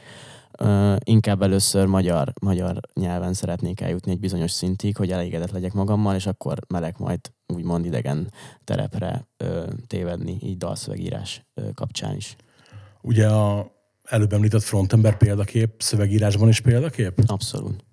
Uh, 0.61 0.97
inkább 1.05 1.43
először 1.43 1.87
magyar, 1.87 2.33
magyar 2.41 2.81
nyelven 2.95 3.33
szeretnék 3.33 3.81
eljutni 3.81 4.11
egy 4.11 4.21
bizonyos 4.21 4.51
szintig, 4.51 4.97
hogy 4.97 5.11
elégedett 5.11 5.51
legyek 5.51 5.73
magammal, 5.73 6.15
és 6.15 6.27
akkor 6.27 6.59
melek 6.69 6.99
majd 6.99 7.21
úgymond 7.47 7.85
idegen 7.85 8.33
terepre 8.65 9.29
uh, 9.45 9.65
tévedni, 9.87 10.39
így 10.43 10.57
dalszövegírás 10.57 11.47
uh, 11.55 11.73
kapcsán 11.75 12.17
is. 12.17 12.37
Ugye 13.03 13.29
a 13.29 13.75
előbb 14.05 14.33
említett 14.33 14.63
frontember 14.63 15.17
példakép, 15.17 15.83
szövegírásban 15.83 16.49
is 16.49 16.61
példakép? 16.61 17.23
Abszolút. 17.27 17.85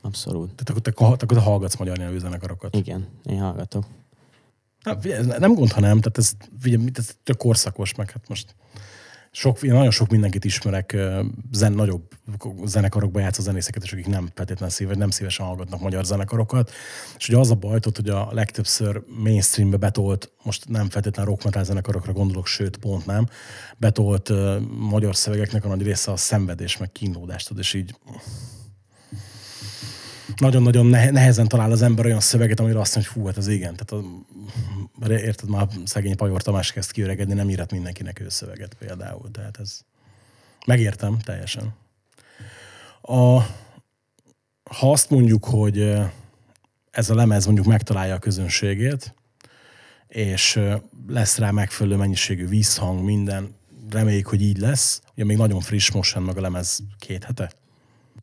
Abszolút. 0.00 0.54
Tehát 0.54 0.70
akkor 0.70 0.80
te, 0.80 1.24
akkor 1.24 1.36
te 1.36 1.40
hallgatsz 1.40 1.76
magyar 1.76 1.96
nyelvű 1.96 2.18
zenekarokat? 2.18 2.76
Igen, 2.76 3.08
én 3.22 3.40
hallgatok. 3.40 3.84
Na, 4.82 5.00
figyelj, 5.00 5.26
nem 5.38 5.54
gond, 5.54 5.72
ha 5.72 5.80
nem, 5.80 6.00
tehát 6.00 6.18
ez, 6.18 6.32
figyelj, 6.60 6.84
ez 6.92 7.16
tök 7.22 7.36
korszakos, 7.36 7.94
meg 7.94 8.10
hát 8.10 8.28
most 8.28 8.54
sok, 9.36 9.62
én 9.62 9.72
nagyon 9.72 9.90
sok 9.90 10.10
mindenkit 10.10 10.44
ismerek, 10.44 10.96
zen, 11.52 11.72
nagyobb 11.72 12.02
zenekarokban 12.64 13.22
játszó 13.22 13.42
zenészeket, 13.42 13.82
és 13.82 13.92
akik 13.92 14.06
nem 14.06 14.28
feltétlenül 14.34 14.74
szíves, 14.74 14.96
nem 14.96 15.10
szívesen 15.10 15.46
hallgatnak 15.46 15.80
magyar 15.80 16.04
zenekarokat. 16.04 16.70
És 17.18 17.28
ugye 17.28 17.38
az 17.38 17.50
a 17.50 17.54
baj, 17.54 17.78
hogy 17.94 18.08
a 18.08 18.28
legtöbbször 18.32 19.02
mainstreambe 19.22 19.76
betolt, 19.76 20.32
most 20.42 20.68
nem 20.68 20.88
feltétlenül 20.90 21.30
rock 21.30 21.44
metal 21.44 21.64
zenekarokra 21.64 22.12
gondolok, 22.12 22.46
sőt, 22.46 22.76
pont 22.76 23.06
nem, 23.06 23.26
betolt 23.76 24.28
uh, 24.28 24.60
magyar 24.78 25.16
szövegeknek 25.16 25.64
a 25.64 25.68
nagy 25.68 25.82
része 25.82 26.10
a 26.10 26.16
szenvedés, 26.16 26.76
meg 26.76 26.92
kínlódást, 26.92 27.50
és 27.58 27.74
így 27.74 27.94
nagyon-nagyon 30.36 30.86
nehezen 30.86 31.48
talál 31.48 31.70
az 31.70 31.82
ember 31.82 32.04
olyan 32.04 32.20
szöveget, 32.20 32.60
amire 32.60 32.80
azt 32.80 32.94
mondja, 32.94 33.12
hogy 33.12 33.22
hú, 33.22 33.28
hát 33.28 33.36
az 33.36 33.48
igen. 33.48 33.76
Tehát 33.76 34.04
a, 34.04 34.08
érted, 35.10 35.48
már 35.48 35.68
szegény 35.84 36.16
Pajor 36.16 36.42
Tamás 36.42 36.72
kezd 36.72 36.90
kiöregedni, 36.90 37.34
nem 37.34 37.50
írat 37.50 37.72
mindenkinek 37.72 38.20
ő 38.20 38.28
szöveget 38.28 38.74
például. 38.74 39.30
Tehát 39.30 39.58
ez 39.60 39.80
megértem 40.66 41.18
teljesen. 41.18 41.74
A, 43.00 43.40
ha 44.70 44.90
azt 44.90 45.10
mondjuk, 45.10 45.44
hogy 45.44 45.94
ez 46.90 47.10
a 47.10 47.14
lemez 47.14 47.44
mondjuk 47.44 47.66
megtalálja 47.66 48.14
a 48.14 48.18
közönségét, 48.18 49.14
és 50.06 50.60
lesz 51.06 51.38
rá 51.38 51.50
megfelelő 51.50 51.96
mennyiségű 51.96 52.46
vízhang, 52.46 53.04
minden, 53.04 53.54
reméljük, 53.90 54.26
hogy 54.26 54.42
így 54.42 54.58
lesz. 54.58 55.02
Ugye 55.12 55.24
még 55.24 55.36
nagyon 55.36 55.60
friss 55.60 55.90
most 55.90 56.18
meg 56.18 56.36
a 56.36 56.40
lemez 56.40 56.82
két 56.98 57.24
hete. 57.24 57.52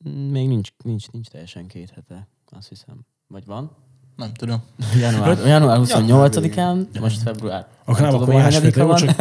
Még 0.04 0.48
nincs, 0.48 0.70
nincs, 0.84 1.08
nincs 1.08 1.28
teljesen 1.28 1.68
két 1.68 1.90
hete, 1.90 2.28
azt 2.50 2.70
hiszem. 2.70 3.06
Vagy 3.28 3.46
van? 3.46 3.76
Nem 4.16 4.34
tudom. 4.34 4.62
Január, 5.00 5.38
január 5.46 5.80
28-án, 5.82 7.00
most 7.00 7.22
február. 7.22 7.68
Akkor 7.86 8.02
nem, 8.02 8.16
akkor 8.16 8.34
másfél 8.34 8.72
jó, 8.76 8.94
csak 8.94 9.16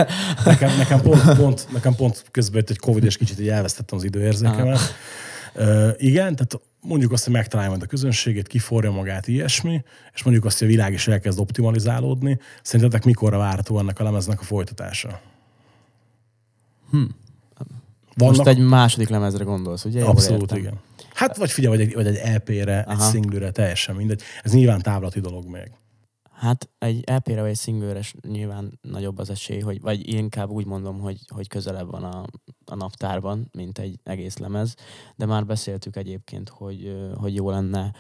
nekem, 0.45 0.77
nekem, 0.77 1.01
pont, 1.01 1.37
pont, 1.37 1.69
nekem 1.73 1.95
pont 1.95 2.25
közben 2.31 2.59
jött 2.59 2.71
egy 2.71 2.79
Covid, 2.79 3.05
és 3.05 3.17
kicsit 3.17 3.41
így 3.41 3.49
elvesztettem 3.49 3.99
az 3.99 4.05
időérzékemet. 4.05 4.81
Uh, 5.55 5.89
igen, 5.97 6.37
tehát 6.37 6.61
mondjuk 6.81 7.13
azt, 7.13 7.25
hogy 7.25 7.33
megtalálja 7.33 7.71
majd 7.71 7.83
a 7.83 7.87
közönségét, 7.87 8.47
kiforja 8.47 8.91
magát, 8.91 9.29
ilyesmi, 9.29 9.85
és 10.15 10.23
mondjuk 10.23 10.45
azt, 10.45 10.59
hogy 10.59 10.69
a 10.69 10.71
világ 10.71 10.93
is 10.93 11.09
elkezd 11.09 11.39
optimalizálódni. 11.39 12.39
Szerintetek 12.63 13.05
mikorra 13.05 13.39
várható 13.39 13.79
ennek 13.79 14.01
a 14.01 14.03
lemeznek 14.03 14.41
a 14.41 14.45
folytatása? 14.45 15.21
Hm. 16.91 17.03
Vannak... 18.15 18.37
Most 18.37 18.49
egy 18.49 18.59
második 18.59 19.09
lemezre 19.09 19.45
gondolsz, 19.45 19.85
ugye? 19.85 20.05
Abszolút, 20.05 20.57
igen. 20.57 20.75
Hát 21.21 21.37
vagy 21.37 21.51
figyelj, 21.51 21.77
vagy 21.77 21.87
egy, 21.87 21.95
vagy 21.95 22.07
egy 22.07 22.17
EP-re, 22.17 22.79
Aha. 22.79 23.05
egy 23.05 23.11
singlőre, 23.11 23.51
teljesen 23.51 23.97
mindegy. 23.97 24.23
Ez 24.43 24.53
nyilván 24.53 24.83
távlati 24.83 25.21
dolog 25.21 25.47
még. 25.47 25.71
Hát 26.33 26.69
egy 26.79 27.03
EP-re 27.07 27.41
vagy 27.41 27.51
egy 27.51 27.57
singlőre 27.59 28.01
nyilván 28.29 28.79
nagyobb 28.83 29.19
az 29.19 29.31
esély, 29.31 29.61
hogy, 29.61 29.81
vagy 29.81 30.13
inkább 30.13 30.51
úgy 30.51 30.67
mondom, 30.67 30.99
hogy, 30.99 31.19
hogy 31.35 31.49
közelebb 31.49 31.91
van 31.91 32.05
a, 32.05 32.25
a 32.65 32.75
naptárban, 32.75 33.49
mint 33.53 33.79
egy 33.79 33.99
egész 34.03 34.37
lemez, 34.37 34.75
de 35.17 35.27
már 35.27 35.47
beszéltük 35.47 35.97
egyébként, 35.97 36.49
hogy, 36.49 36.97
hogy 37.15 37.35
jó 37.35 37.51
lenne 37.51 37.93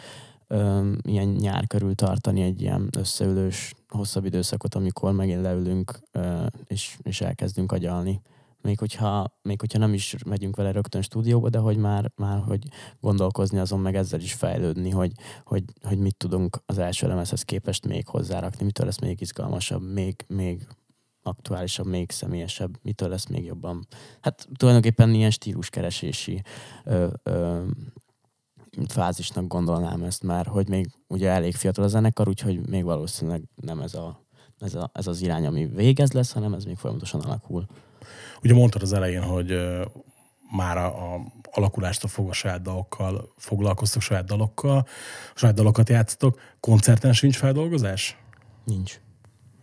um, 0.48 0.96
ilyen 1.02 1.28
nyár 1.28 1.66
körül 1.66 1.94
tartani 1.94 2.42
egy 2.42 2.60
ilyen 2.60 2.88
összeülős, 2.98 3.74
hosszabb 3.88 4.24
időszakot, 4.24 4.74
amikor 4.74 5.12
megint 5.12 5.42
leülünk, 5.42 6.00
uh, 6.12 6.46
és, 6.66 6.96
és 7.02 7.20
elkezdünk 7.20 7.72
agyalni 7.72 8.20
még 8.62 8.78
hogyha, 8.78 9.38
még 9.42 9.60
hogyha 9.60 9.78
nem 9.78 9.94
is 9.94 10.16
megyünk 10.26 10.56
vele 10.56 10.72
rögtön 10.72 11.02
stúdióba, 11.02 11.48
de 11.48 11.58
hogy 11.58 11.76
már, 11.76 12.12
már 12.16 12.38
hogy 12.38 12.68
gondolkozni 13.00 13.58
azon, 13.58 13.80
meg 13.80 13.94
ezzel 13.94 14.20
is 14.20 14.32
fejlődni, 14.32 14.90
hogy, 14.90 15.12
hogy, 15.44 15.64
hogy 15.82 15.98
mit 15.98 16.16
tudunk 16.16 16.62
az 16.66 16.78
első 16.78 17.08
lemezhez 17.08 17.42
képest 17.42 17.86
még 17.86 18.08
hozzárakni, 18.08 18.64
mitől 18.64 18.86
lesz 18.86 19.00
még 19.00 19.20
izgalmasabb, 19.20 19.92
még, 19.92 20.24
még 20.26 20.66
aktuálisabb, 21.22 21.86
még 21.86 22.10
személyesebb, 22.10 22.78
mitől 22.82 23.08
lesz 23.08 23.26
még 23.26 23.44
jobban. 23.44 23.86
Hát 24.20 24.48
tulajdonképpen 24.56 25.14
ilyen 25.14 25.30
stíluskeresési 25.30 26.42
ö, 26.84 27.06
ö, 27.22 27.62
fázisnak 28.88 29.46
gondolnám 29.46 30.02
ezt 30.02 30.22
már, 30.22 30.46
hogy 30.46 30.68
még 30.68 30.90
ugye 31.06 31.28
elég 31.28 31.54
fiatal 31.54 31.84
a 31.84 31.88
zenekar, 31.88 32.28
úgyhogy 32.28 32.68
még 32.68 32.84
valószínűleg 32.84 33.42
nem 33.54 33.80
ez, 33.80 33.94
a, 33.94 34.24
ez, 34.58 34.74
a, 34.74 34.90
ez 34.94 35.06
az 35.06 35.22
irány, 35.22 35.46
ami 35.46 35.66
végez 35.66 36.12
lesz, 36.12 36.32
hanem 36.32 36.54
ez 36.54 36.64
még 36.64 36.76
folyamatosan 36.76 37.20
alakul. 37.20 37.66
Ugye 38.42 38.54
mondtad 38.54 38.82
az 38.82 38.92
elején, 38.92 39.22
hogy 39.22 39.58
már 40.50 40.76
a, 40.76 40.86
a 40.86 41.20
alakulástól 41.50 42.10
fogva 42.10 42.32
saját 42.32 42.62
dalokkal 42.62 43.32
foglalkoztok, 43.38 44.02
saját 44.02 44.24
dalokkal, 44.24 44.86
saját 45.34 45.54
dalokat 45.54 45.88
játszatok. 45.88 46.40
Koncerten 46.60 47.12
sincs 47.12 47.36
feldolgozás? 47.36 48.16
Nincs. 48.64 49.00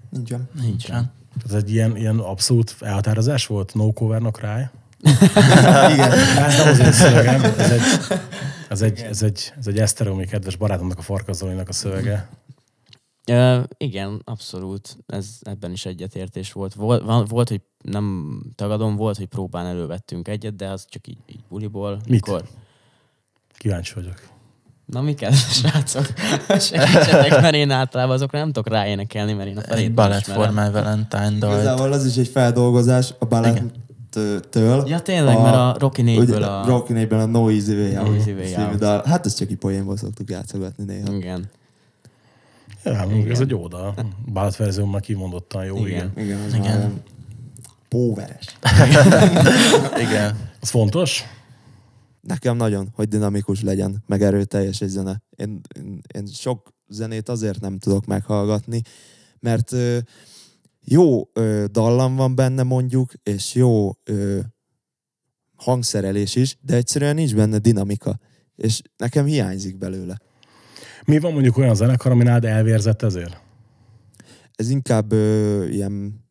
Nincsen. 0.09 0.49
Nincsen. 0.61 1.11
Ez 1.45 1.53
egy 1.53 1.71
ilyen, 1.71 1.97
ilyen 1.97 2.19
abszolút 2.19 2.75
elhatározás 2.79 3.45
volt? 3.45 3.73
No 3.73 3.93
cover, 3.93 4.21
no 4.21 4.31
cry? 4.31 4.67
Igen. 5.93 6.11
Ez 6.11 6.57
nem 6.57 6.67
az 6.67 6.79
én 6.79 6.91
szövegem. 6.91 7.43
Ez 7.43 7.71
egy, 7.71 7.81
ez 8.69 8.81
egy, 8.81 8.99
ez 8.99 9.21
egy, 9.21 9.53
ez 9.57 9.67
egy 9.67 9.79
Eszteromi 9.79 10.25
kedves 10.25 10.55
barátomnak, 10.55 10.97
a 10.97 11.01
Farkazolinak 11.01 11.69
a 11.69 11.73
szövege. 11.73 12.29
Uh, 13.31 13.63
igen, 13.77 14.21
abszolút. 14.23 14.97
Ez, 15.07 15.27
ebben 15.41 15.71
is 15.71 15.85
egyetértés 15.85 16.51
volt. 16.51 16.73
Volt, 16.73 17.29
volt, 17.29 17.49
hogy 17.49 17.61
nem 17.83 18.39
tagadom, 18.55 18.95
volt, 18.95 19.17
hogy 19.17 19.25
próbán 19.25 19.65
elővettünk 19.65 20.27
egyet, 20.27 20.55
de 20.55 20.67
az 20.69 20.85
csak 20.89 21.07
így, 21.07 21.17
így 21.27 21.43
buliból. 21.49 21.91
Mit? 21.91 22.07
Mikor? 22.07 22.43
Kíváncsi 23.57 23.93
vagyok. 23.93 24.35
Na 24.85 25.01
mi 25.01 25.13
kell, 25.13 25.31
srácok? 25.61 26.05
Segítsetek, 26.59 27.41
mert 27.41 27.55
én 27.55 27.71
általában 27.71 28.15
azokra 28.15 28.39
nem 28.39 28.51
tudok 28.51 28.73
ráénekelni, 28.73 29.33
mert 29.33 29.49
én 29.49 29.57
a 29.57 29.61
felét 29.61 29.93
Ballet 29.93 30.23
Formáj 30.23 30.71
Valentine 30.71 31.37
dal. 31.39 31.53
Igazából 31.53 31.91
az 31.91 32.05
is 32.05 32.17
egy 32.17 32.27
feldolgozás 32.27 33.13
a 33.19 33.25
balett 33.25 33.61
től. 34.49 34.83
Ja 34.87 34.99
tényleg, 34.99 35.37
a, 35.37 35.41
mert 35.41 35.55
a 35.55 35.75
Rocky 35.79 36.01
négyből 36.01 36.43
a... 36.43 36.65
Rocky 36.65 36.93
négyből 36.93 37.19
a 37.19 37.25
No 37.25 37.49
Easy 37.49 37.73
Way 37.73 37.97
Out. 37.97 38.07
No 38.07 38.13
Easy 38.13 38.31
Way 38.31 38.83
Out. 38.83 39.05
Hát 39.05 39.25
ezt 39.25 39.37
csak 39.37 39.51
így 39.51 39.57
poénból 39.57 39.97
szoktuk 39.97 40.29
játszogatni 40.29 40.83
néha. 40.83 41.13
Igen. 41.13 41.49
Ja, 42.91 43.07
igen. 43.11 43.31
ez 43.31 43.39
egy 43.39 43.49
jó 43.49 43.67
dal. 43.67 43.95
Ballet 44.31 44.55
verzióban 44.55 45.01
kimondottan 45.01 45.65
jó, 45.65 45.85
igen. 45.85 46.11
Igen, 46.15 46.25
igen. 46.25 46.41
Az 46.41 46.53
igen. 46.53 47.01
Póveres. 47.89 48.57
igen. 50.07 50.49
Ez 50.61 50.69
fontos? 50.69 51.23
Nekem 52.21 52.55
nagyon, 52.55 52.89
hogy 52.93 53.07
dinamikus 53.07 53.61
legyen, 53.61 54.03
meg 54.05 54.21
erőteljes 54.21 54.81
egy 54.81 54.89
zene. 54.89 55.23
Én, 55.35 55.61
én, 55.75 56.01
én 56.15 56.25
sok 56.25 56.73
zenét 56.87 57.29
azért 57.29 57.59
nem 57.59 57.79
tudok 57.79 58.05
meghallgatni, 58.05 58.81
mert 59.39 59.71
ö, 59.71 59.97
jó 60.83 61.29
ö, 61.33 61.65
dallam 61.71 62.15
van 62.15 62.35
benne 62.35 62.63
mondjuk, 62.63 63.11
és 63.23 63.55
jó 63.55 63.91
ö, 64.03 64.39
hangszerelés 65.55 66.35
is, 66.35 66.57
de 66.61 66.75
egyszerűen 66.75 67.15
nincs 67.15 67.35
benne 67.35 67.57
dinamika. 67.57 68.19
És 68.55 68.81
nekem 68.97 69.25
hiányzik 69.25 69.77
belőle. 69.77 70.17
Mi 71.07 71.19
van 71.19 71.33
mondjuk 71.33 71.57
olyan 71.57 71.75
zenekar, 71.75 72.11
ami 72.11 72.23
nálad 72.23 72.45
elvérzett 72.45 73.01
ezért? 73.01 73.41
Ez 74.55 74.69
inkább 74.69 75.11
ö, 75.11 75.65
ilyen 75.67 76.25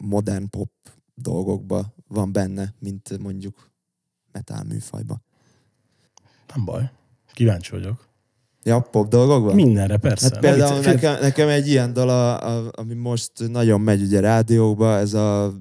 modern 0.00 0.48
pop 0.48 0.70
dolgokba 1.14 1.94
van 2.08 2.32
benne, 2.32 2.74
mint 2.78 3.18
mondjuk 3.18 3.70
metal 4.32 4.62
műfajba. 4.68 5.20
Nem 6.54 6.64
baj. 6.64 6.90
Kíváncsi 7.32 7.70
vagyok. 7.70 8.08
Ja, 8.62 8.80
pop 8.80 9.08
dolgokban? 9.08 9.54
Mindenre 9.54 9.96
persze. 9.96 10.28
Hát 10.32 10.40
például 10.40 10.80
nekem, 10.80 11.20
nekem 11.20 11.48
egy 11.48 11.68
ilyen 11.68 11.92
dal, 11.92 12.08
a, 12.08 12.46
a, 12.46 12.70
ami 12.74 12.94
most 12.94 13.32
nagyon 13.48 13.80
megy 13.80 14.02
ugye 14.02 14.20
rádiókba, 14.20 14.96
ez 14.96 15.14
a... 15.14 15.54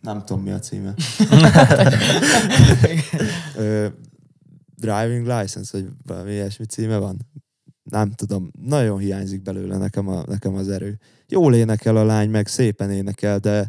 Nem 0.00 0.24
tudom 0.24 0.42
mi 0.42 0.50
a 0.50 0.58
címe. 0.58 0.94
Ö, 3.56 3.86
driving 4.82 5.26
license, 5.26 5.78
vagy 5.78 5.88
valami 6.06 6.32
ilyesmi 6.32 6.64
címe 6.64 6.98
van. 6.98 7.26
Nem 7.82 8.10
tudom, 8.10 8.50
nagyon 8.62 8.98
hiányzik 8.98 9.42
belőle 9.42 9.76
nekem, 9.76 10.08
a, 10.08 10.24
nekem 10.26 10.54
az 10.54 10.68
erő. 10.68 10.98
Jól 11.28 11.54
énekel 11.54 11.96
a 11.96 12.04
lány, 12.04 12.30
meg 12.30 12.46
szépen 12.46 12.90
énekel, 12.90 13.38
de 13.38 13.68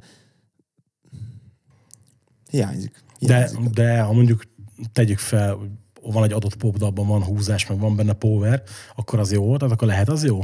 hiányzik. 2.49 3.03
De, 3.19 3.35
hiányzik. 3.35 3.73
de 3.73 4.01
ha 4.01 4.13
mondjuk 4.13 4.43
tegyük 4.91 5.19
fel, 5.19 5.57
van 6.01 6.23
egy 6.23 6.33
adott 6.33 6.55
popdalban 6.55 7.07
van 7.07 7.23
húzás, 7.23 7.67
meg 7.67 7.79
van 7.79 7.95
benne 7.95 8.13
power, 8.13 8.63
akkor 8.95 9.19
az 9.19 9.31
jó, 9.31 9.57
tehát 9.57 9.73
akkor 9.73 9.87
lehet 9.87 10.09
az 10.09 10.23
jó? 10.23 10.39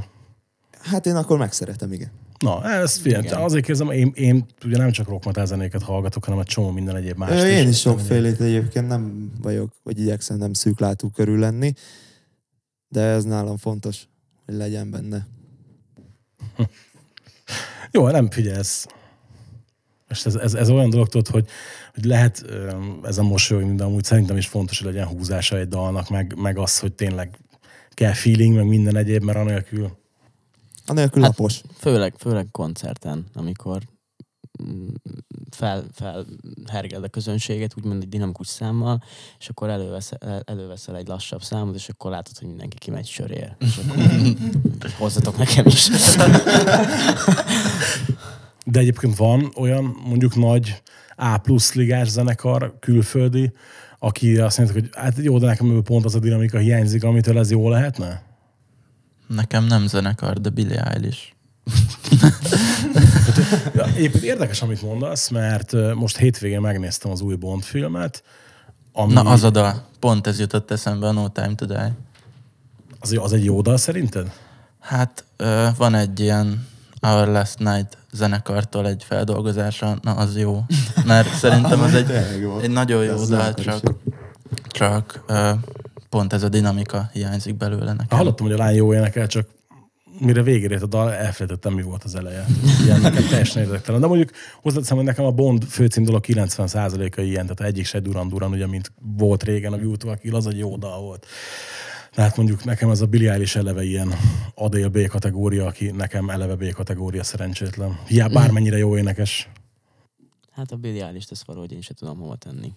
Hát 0.79 1.05
én 1.05 1.15
akkor 1.15 1.37
megszeretem, 1.37 1.93
igen. 1.93 2.11
Na, 2.39 2.63
ez 2.69 2.97
figyelj, 2.97 3.27
azért 3.27 3.65
kérdezem, 3.65 3.91
én, 3.91 4.11
én 4.15 4.45
ugye 4.65 4.77
nem 4.77 4.91
csak 4.91 5.07
rock 5.07 5.25
metal 5.25 5.45
zenéket 5.45 5.83
hallgatok, 5.83 6.23
hanem 6.23 6.39
egy 6.39 6.45
csomó 6.45 6.71
minden 6.71 6.95
egyéb 6.95 7.17
más. 7.17 7.29
Ö, 7.43 7.47
Én 7.47 7.67
is 7.67 7.79
sokfélét 7.79 8.41
egyébként 8.41 8.87
nem 8.87 9.31
vagyok, 9.41 9.73
vagy 9.83 9.99
igyekszem 9.99 10.37
nem 10.37 10.53
szűklátú 10.53 11.09
körül 11.09 11.39
lenni, 11.39 11.73
de 12.87 13.01
ez 13.01 13.23
nálam 13.23 13.57
fontos, 13.57 14.07
hogy 14.45 14.55
legyen 14.55 14.91
benne. 14.91 15.27
Jó, 17.91 18.09
nem 18.09 18.29
figyelsz. 18.29 18.87
És 20.09 20.25
ez, 20.25 20.35
ez, 20.35 20.53
ez 20.53 20.69
olyan 20.69 20.89
dolog, 20.89 21.07
tudod, 21.07 21.27
hogy, 21.27 21.47
hogy 21.93 22.05
lehet 22.05 22.43
öm, 22.47 22.99
ezen 23.03 23.25
mosolyogni, 23.25 23.75
de 23.75 23.83
amúgy 23.83 24.03
szerintem 24.03 24.37
is 24.37 24.47
fontos, 24.47 24.77
hogy 24.77 24.93
legyen 24.93 25.07
húzása 25.07 25.57
egy 25.57 25.67
dalnak, 25.67 26.09
meg, 26.09 26.35
meg 26.37 26.57
az, 26.57 26.79
hogy 26.79 26.93
tényleg 26.93 27.39
kell 27.89 28.13
feeling, 28.13 28.55
meg 28.55 28.65
minden 28.65 28.95
egyéb, 28.95 29.23
mert 29.23 29.37
anélkül 29.37 29.97
Anélkül 30.89 31.21
Hát- 31.21 31.37
lapos. 31.37 31.61
Főleg, 31.77 32.13
főleg 32.17 32.47
koncerten, 32.51 33.25
amikor 33.33 33.81
mm, 34.63 34.87
fel, 35.55 35.83
felhergeld 35.93 37.03
a 37.03 37.07
közönséget, 37.07 37.73
úgymond 37.77 38.01
egy 38.01 38.09
dinamikus 38.09 38.47
számmal, 38.47 39.03
és 39.39 39.49
akkor 39.49 39.69
előveszel, 39.69 40.43
előveszel 40.45 40.95
egy 40.95 41.07
lassabb 41.07 41.41
számot, 41.41 41.75
és 41.75 41.89
akkor 41.89 42.11
látod, 42.11 42.37
hogy 42.37 42.47
mindenki 42.47 42.77
kimegy 42.77 43.07
sörér. 43.07 43.55
És 43.59 43.77
akkor 43.77 44.03
hozzatok 44.97 45.37
nekem 45.37 45.65
is. 45.65 45.89
De 48.65 48.79
egyébként 48.79 49.15
van 49.15 49.51
olyan 49.55 49.97
mondjuk 50.05 50.35
nagy 50.35 50.81
A 51.15 51.37
plusz 51.37 51.73
ligás 51.73 52.07
zenekar, 52.07 52.77
külföldi, 52.79 53.51
aki 53.99 54.37
azt 54.37 54.57
mondja, 54.57 54.75
hogy 54.75 54.89
hát 54.93 55.17
jó, 55.17 55.37
de 55.37 55.45
nekem 55.45 55.81
pont 55.83 56.05
az 56.05 56.15
a 56.15 56.19
dinamika 56.19 56.57
hiányzik, 56.57 57.03
amitől 57.03 57.37
ez 57.37 57.51
jó 57.51 57.69
lehetne? 57.69 58.28
Nekem 59.35 59.65
nem 59.65 59.87
zenekar, 59.87 60.41
de 60.41 60.49
Billie 60.49 60.83
Eilish. 60.83 61.21
Ja, 63.75 63.85
egyébként 63.85 64.23
érdekes, 64.23 64.61
amit 64.61 64.81
mondasz, 64.81 65.29
mert 65.29 65.95
most 65.95 66.17
hétvégén 66.17 66.61
megnéztem 66.61 67.11
az 67.11 67.21
új 67.21 67.35
Bond 67.35 67.63
filmet, 67.63 68.23
ami 68.93 69.13
Na 69.13 69.21
az 69.21 69.43
a 69.43 69.49
dal. 69.49 69.87
Pont 69.99 70.27
ez 70.27 70.39
jutott 70.39 70.71
eszembe 70.71 71.07
a 71.07 71.11
No 71.11 71.27
Time 71.27 71.55
to 71.55 71.65
Die. 71.65 71.95
az, 72.99 73.17
az 73.21 73.33
egy 73.33 73.43
jó 73.43 73.61
dal 73.61 73.77
szerinted? 73.77 74.31
Hát 74.79 75.23
van 75.77 75.95
egy 75.95 76.19
ilyen 76.19 76.67
Our 77.01 77.27
Last 77.27 77.59
Night 77.59 77.97
zenekartól 78.11 78.87
egy 78.87 79.03
feldolgozása, 79.07 79.97
na 80.01 80.11
az 80.11 80.37
jó. 80.37 80.63
Mert 81.05 81.33
szerintem 81.33 81.81
az 81.81 81.93
egy, 82.01 82.11
egy 82.61 82.71
nagyon 82.71 83.03
jó 83.03 83.25
dal, 83.25 83.53
csak, 83.53 83.93
csak 84.67 85.23
pont 86.09 86.33
ez 86.33 86.43
a 86.43 86.49
dinamika 86.49 87.09
hiányzik 87.13 87.57
belőle 87.57 87.93
nekem. 87.93 88.17
Hallottam, 88.17 88.45
hogy 88.45 88.55
a 88.55 88.57
lány 88.57 88.75
jó 88.75 88.93
énekel, 88.93 89.27
csak 89.27 89.47
mire 90.19 90.43
végére 90.43 90.77
a 90.81 90.85
dal, 90.85 91.13
elfelejtettem, 91.13 91.73
mi 91.73 91.81
volt 91.81 92.03
az 92.03 92.15
eleje. 92.15 92.45
Ilyen 92.83 93.01
nekem 93.01 93.27
teljesen 93.27 93.63
érdektelen. 93.63 94.01
De 94.01 94.07
mondjuk 94.07 94.31
hozzáteszem, 94.61 94.97
hogy 94.97 95.05
nekem 95.05 95.25
a 95.25 95.31
Bond 95.31 95.63
főcím 95.63 96.03
dolog 96.03 96.23
90%-a 96.27 97.21
ilyen, 97.21 97.41
tehát 97.41 97.61
egyik 97.61 97.85
se 97.85 97.99
Duran 97.99 98.27
Duran, 98.27 98.51
ugye, 98.51 98.67
mint 98.67 98.91
volt 99.17 99.43
régen 99.43 99.73
a 99.73 99.77
Beautiful 99.77 100.17
Kill, 100.17 100.35
az 100.35 100.47
egy 100.47 100.57
jó 100.57 100.77
dal 100.77 101.01
volt. 101.01 101.25
Tehát 102.13 102.37
mondjuk 102.37 102.63
nekem 102.63 102.89
ez 102.89 103.01
a 103.01 103.05
Billie 103.05 103.31
Eilish 103.31 103.57
eleve 103.57 103.83
ilyen 103.83 104.13
Adél 104.55 104.89
B 104.89 105.07
kategória, 105.07 105.65
aki 105.65 105.91
nekem 105.91 106.29
eleve 106.29 106.55
B 106.55 106.71
kategória 106.71 107.23
szerencsétlen. 107.23 107.99
Hiába 108.07 108.33
bármennyire 108.33 108.77
jó 108.77 108.97
énekes. 108.97 109.49
Hát 110.51 110.71
a 110.71 110.75
Billie 110.75 111.05
Eilish-t 111.05 111.31
ezt 111.31 111.45
valahogy 111.45 111.71
én 111.71 111.81
sem 111.81 111.95
tudom 111.95 112.17
hova 112.17 112.35
tenni. 112.35 112.73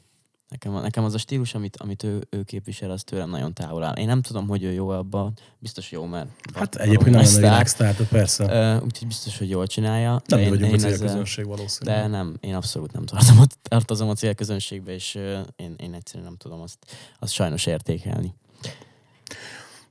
Nekem, 0.52 0.72
nekem 0.72 1.04
az 1.04 1.14
a 1.14 1.18
stílus, 1.18 1.54
amit, 1.54 1.76
amit 1.76 2.02
ő, 2.02 2.26
ő 2.30 2.42
képvisel, 2.42 2.90
az 2.90 3.02
tőlem 3.02 3.30
nagyon 3.30 3.52
távol 3.52 3.82
áll. 3.84 3.94
Én 3.94 4.06
nem 4.06 4.22
tudom, 4.22 4.48
hogy 4.48 4.62
ő 4.62 4.72
jó 4.72 4.88
abban. 4.88 5.32
Biztos 5.58 5.90
jó, 5.90 6.04
mert... 6.04 6.28
Hát 6.54 6.74
egyébként 6.74 7.10
nem 7.14 7.22
nagy 7.24 7.34
világsztár, 7.34 7.94
persze. 7.94 8.44
Ö, 8.44 8.74
Úgyhogy 8.84 9.06
biztos, 9.06 9.38
hogy 9.38 9.48
jól 9.48 9.66
csinálja. 9.66 10.10
Nem 10.10 10.20
De 10.26 10.36
mi 10.36 10.48
vagyunk 10.48 10.72
a 10.72 10.74
ezzel- 10.74 10.90
célközönség 10.90 11.46
valószínűleg. 11.46 12.00
De 12.00 12.06
nem, 12.06 12.36
én 12.40 12.54
abszolút 12.54 12.92
nem 12.92 13.04
tartom, 13.04 13.38
a- 13.40 13.46
tartozom 13.62 14.08
a 14.08 14.14
célközönségbe, 14.14 14.92
és 14.92 15.14
ö, 15.14 15.40
én, 15.56 15.74
én 15.78 15.94
egyszerűen 15.94 16.24
nem 16.24 16.36
tudom 16.36 16.60
azt, 16.60 16.78
azt 17.18 17.32
sajnos 17.32 17.66
értékelni. 17.66 18.34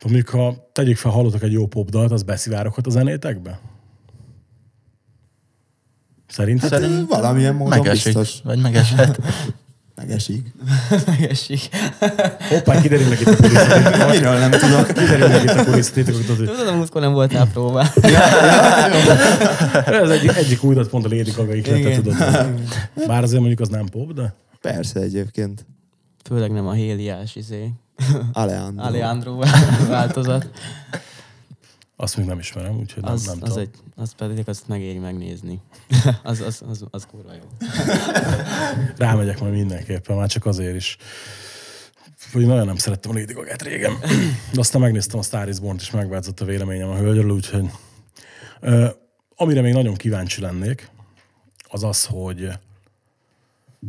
Mondjuk, 0.03 0.29
ha 0.29 0.69
tegyük 0.71 0.97
fel, 0.97 1.11
hallotok 1.11 1.41
egy 1.43 1.51
jó 1.51 1.67
popdalt, 1.67 2.11
az 2.11 2.23
beszivároghat 2.23 2.87
a 2.87 2.89
zenétekbe? 2.89 3.59
Szerinted? 6.27 6.69
Hát 6.69 6.79
Szerintem 6.81 7.05
valamilyen 7.07 7.55
módon 7.55 7.77
Megesik, 7.77 8.03
biztos. 8.13 8.41
vagy 8.43 8.59
megeshet. 8.61 9.19
Megesik. 10.01 10.51
Megesik. 11.07 11.69
Hoppá, 12.49 12.81
kiderülnek 12.81 13.19
itt 13.19 13.27
a 13.27 13.35
kulisszatitkok. 13.35 14.09
Miről 14.11 14.37
nem 14.37 14.51
tudok. 14.51 14.87
Kiderülnek 14.87 15.43
itt 15.43 15.49
a 15.49 15.63
kulisszatitkok. 15.63 16.25
tudod, 16.25 16.67
a 16.67 16.75
múltkor 16.75 17.01
nem 17.01 17.13
voltál 17.13 17.47
próbál. 17.47 17.93
Ez 20.01 20.09
egyik, 20.09 20.35
egyik 20.35 20.63
újdat 20.63 20.89
pont 20.89 21.05
a 21.05 21.09
Lady 21.09 21.31
Gaga 21.35 21.55
ihlete, 21.55 21.77
Igen. 21.77 22.03
tudod. 22.03 22.15
Bár 23.07 23.23
azért 23.23 23.39
mondjuk 23.39 23.59
az 23.59 23.69
nem 23.69 23.85
pop, 23.85 24.13
de 24.13 24.33
Persze 24.61 24.99
egyébként. 24.99 25.65
Főleg 26.23 26.51
nem 26.51 26.67
a 26.67 26.71
héliás 26.71 27.35
izé, 27.35 27.69
Alejandro. 28.33 28.85
Alejandro 28.85 29.39
változat. 29.89 30.49
Azt 32.01 32.17
még 32.17 32.25
nem 32.25 32.39
ismerem, 32.39 32.77
úgyhogy 32.77 33.03
nem, 33.03 33.11
Az, 33.11 33.25
nem 33.25 33.37
az, 33.41 33.49
tudom. 33.49 33.63
egy, 33.63 33.69
az 33.95 34.13
pedig 34.13 34.49
azt 34.49 34.67
megéri 34.67 34.97
megnézni. 34.97 35.61
Az, 36.23 36.41
az, 36.41 36.63
az, 36.69 36.85
az 36.89 37.05
kurva 37.11 37.33
jó. 37.33 37.67
Rámegyek 38.97 39.39
majd 39.39 39.53
mindenképpen, 39.53 40.17
már 40.17 40.27
csak 40.27 40.45
azért 40.45 40.75
is. 40.75 40.97
Hogy 42.33 42.45
nagyon 42.45 42.65
nem 42.65 42.75
szerettem 42.75 43.11
a 43.11 43.13
Lady 43.13 43.33
Gaga-t 43.33 43.61
régen. 43.61 43.93
De 44.53 44.59
aztán 44.65 44.81
megnéztem 44.81 45.19
a 45.19 45.23
Star 45.23 45.49
is 45.49 45.59
Born-t, 45.59 45.81
és 45.81 45.91
megváltozott 45.91 46.39
a 46.39 46.45
véleményem 46.45 46.89
a 46.89 46.95
hölgyről, 46.95 47.31
úgyhogy... 47.31 47.69
Ö, 48.59 48.87
amire 49.35 49.61
még 49.61 49.73
nagyon 49.73 49.95
kíváncsi 49.95 50.41
lennék, 50.41 50.89
az 51.69 51.83
az, 51.83 52.05
hogy 52.05 52.49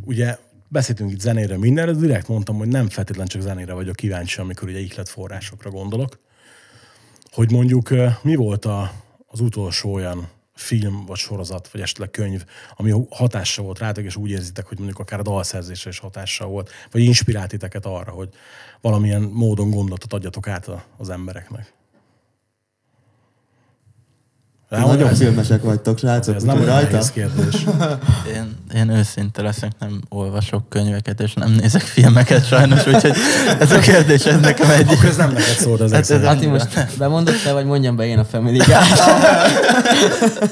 ugye 0.04 0.38
beszéltünk 0.68 1.10
itt 1.10 1.20
zenéről 1.20 1.58
mindenre, 1.58 1.92
de 1.92 1.98
direkt 1.98 2.28
mondtam, 2.28 2.56
hogy 2.56 2.68
nem 2.68 2.88
feltétlenül 2.88 3.30
csak 3.30 3.42
zenére 3.42 3.72
vagyok 3.72 3.96
kíváncsi, 3.96 4.40
amikor 4.40 4.68
ugye 4.68 4.78
ihlet 4.78 5.08
forrásokra 5.08 5.70
gondolok. 5.70 6.18
Hogy 7.32 7.50
mondjuk 7.50 7.88
mi 8.22 8.34
volt 8.34 8.64
a, 8.64 8.92
az 9.26 9.40
utolsó 9.40 9.92
olyan 9.92 10.28
film, 10.54 11.04
vagy 11.06 11.16
sorozat, 11.16 11.68
vagy 11.68 11.80
esetleg 11.80 12.10
könyv, 12.10 12.44
ami 12.76 13.06
hatással 13.10 13.64
volt 13.64 13.78
rátok, 13.78 14.04
és 14.04 14.16
úgy 14.16 14.30
érzitek, 14.30 14.66
hogy 14.66 14.78
mondjuk 14.78 14.98
akár 14.98 15.18
a 15.18 15.22
dalszerzésre 15.22 15.90
is 15.90 15.98
hatással 15.98 16.48
volt, 16.48 16.70
vagy 16.90 17.02
inspirált 17.02 17.48
titeket 17.48 17.86
arra, 17.86 18.10
hogy 18.10 18.28
valamilyen 18.80 19.22
módon 19.22 19.70
gondolatot 19.70 20.12
adjatok 20.12 20.48
át 20.48 20.70
az 20.96 21.08
embereknek. 21.08 21.72
Nagyon 24.80 25.08
ez, 25.08 25.18
filmesek 25.18 25.62
vagytok, 25.62 25.98
srácok. 25.98 26.34
ez 26.34 26.42
nem 26.42 26.64
nehéz 26.64 27.10
kérdés. 27.10 27.54
Én, 28.34 28.56
én 28.74 28.88
őszinte 28.88 29.42
leszek, 29.42 29.72
nem 29.78 30.00
olvasok 30.08 30.68
könyveket, 30.68 31.20
és 31.20 31.34
nem 31.34 31.50
nézek 31.50 31.80
filmeket 31.80 32.46
sajnos, 32.46 32.86
úgyhogy 32.86 33.12
ez 33.58 33.72
a 33.72 33.78
kérdés, 33.78 34.24
ez 34.24 34.40
nekem 34.40 34.70
egy... 34.70 34.88
Akkor 34.88 35.04
ez 35.04 35.16
nem 35.16 35.32
neked 35.32 35.54
szólt 35.54 35.80
ezek 35.80 36.06
Hát 36.06 36.10
ez-. 36.10 36.24
Ati, 36.24 36.46
most 36.46 36.96
bemondod 36.98 37.34
te, 37.44 37.52
vagy 37.52 37.64
mondjam 37.64 37.96
be 37.96 38.06
én 38.06 38.18
a 38.18 38.24
Family? 38.24 38.56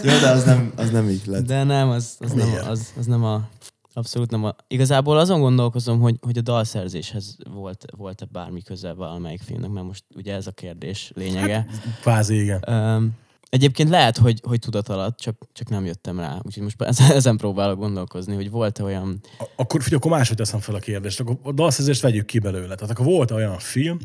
Jó, 0.04 0.18
de 0.20 0.28
az 0.28 0.44
nem, 0.44 0.72
az 0.76 0.90
nem 0.90 1.08
így 1.08 1.22
lett. 1.26 1.46
De 1.46 1.62
nem, 1.64 1.88
az, 1.88 2.14
az, 2.18 2.32
nem, 2.32 2.48
az, 2.68 2.92
az 2.98 3.06
nem 3.06 3.24
a... 3.24 3.48
Abszolút 3.92 4.30
nem 4.30 4.44
a... 4.44 4.54
Igazából 4.68 5.18
azon 5.18 5.40
gondolkozom, 5.40 6.00
hogy, 6.00 6.16
hogy 6.20 6.38
a 6.38 6.40
dalszerzéshez 6.40 7.36
volt, 7.54 7.84
volt-e 7.96 8.26
bármi 8.32 8.62
köze 8.62 8.92
valamelyik 8.92 9.40
filmnek, 9.46 9.70
mert 9.70 9.86
most 9.86 10.04
ugye 10.14 10.34
ez 10.34 10.46
a 10.46 10.50
kérdés 10.50 11.12
lényege. 11.14 11.66
Kvázi 12.00 12.40
igen. 12.40 12.64
Um, 12.68 13.18
Egyébként 13.50 13.88
lehet, 13.88 14.16
hogy, 14.16 14.40
hogy 14.46 14.58
tudat 14.58 14.88
alatt, 14.88 15.18
csak, 15.18 15.36
csak 15.52 15.68
nem 15.68 15.84
jöttem 15.84 16.18
rá. 16.18 16.38
Úgyhogy 16.42 16.62
most 16.62 16.82
ezen, 17.10 17.36
próbálok 17.36 17.78
gondolkozni, 17.78 18.34
hogy 18.34 18.50
volt-e 18.50 18.82
olyan... 18.82 19.20
A- 19.38 19.44
Akkor 19.56 19.82
figyelj, 19.82 20.00
akkor 20.02 20.16
máshogy 20.18 20.36
teszem 20.36 20.60
fel 20.60 20.74
a 20.74 20.78
kérdést. 20.78 21.20
Akkor 21.20 21.38
a 21.42 21.52
dalszerzést 21.52 22.00
vegyük 22.00 22.26
ki 22.26 22.38
belőle. 22.38 22.74
Tehát 22.74 22.90
akkor 22.90 23.06
volt 23.06 23.30
olyan 23.30 23.58
film, 23.58 23.98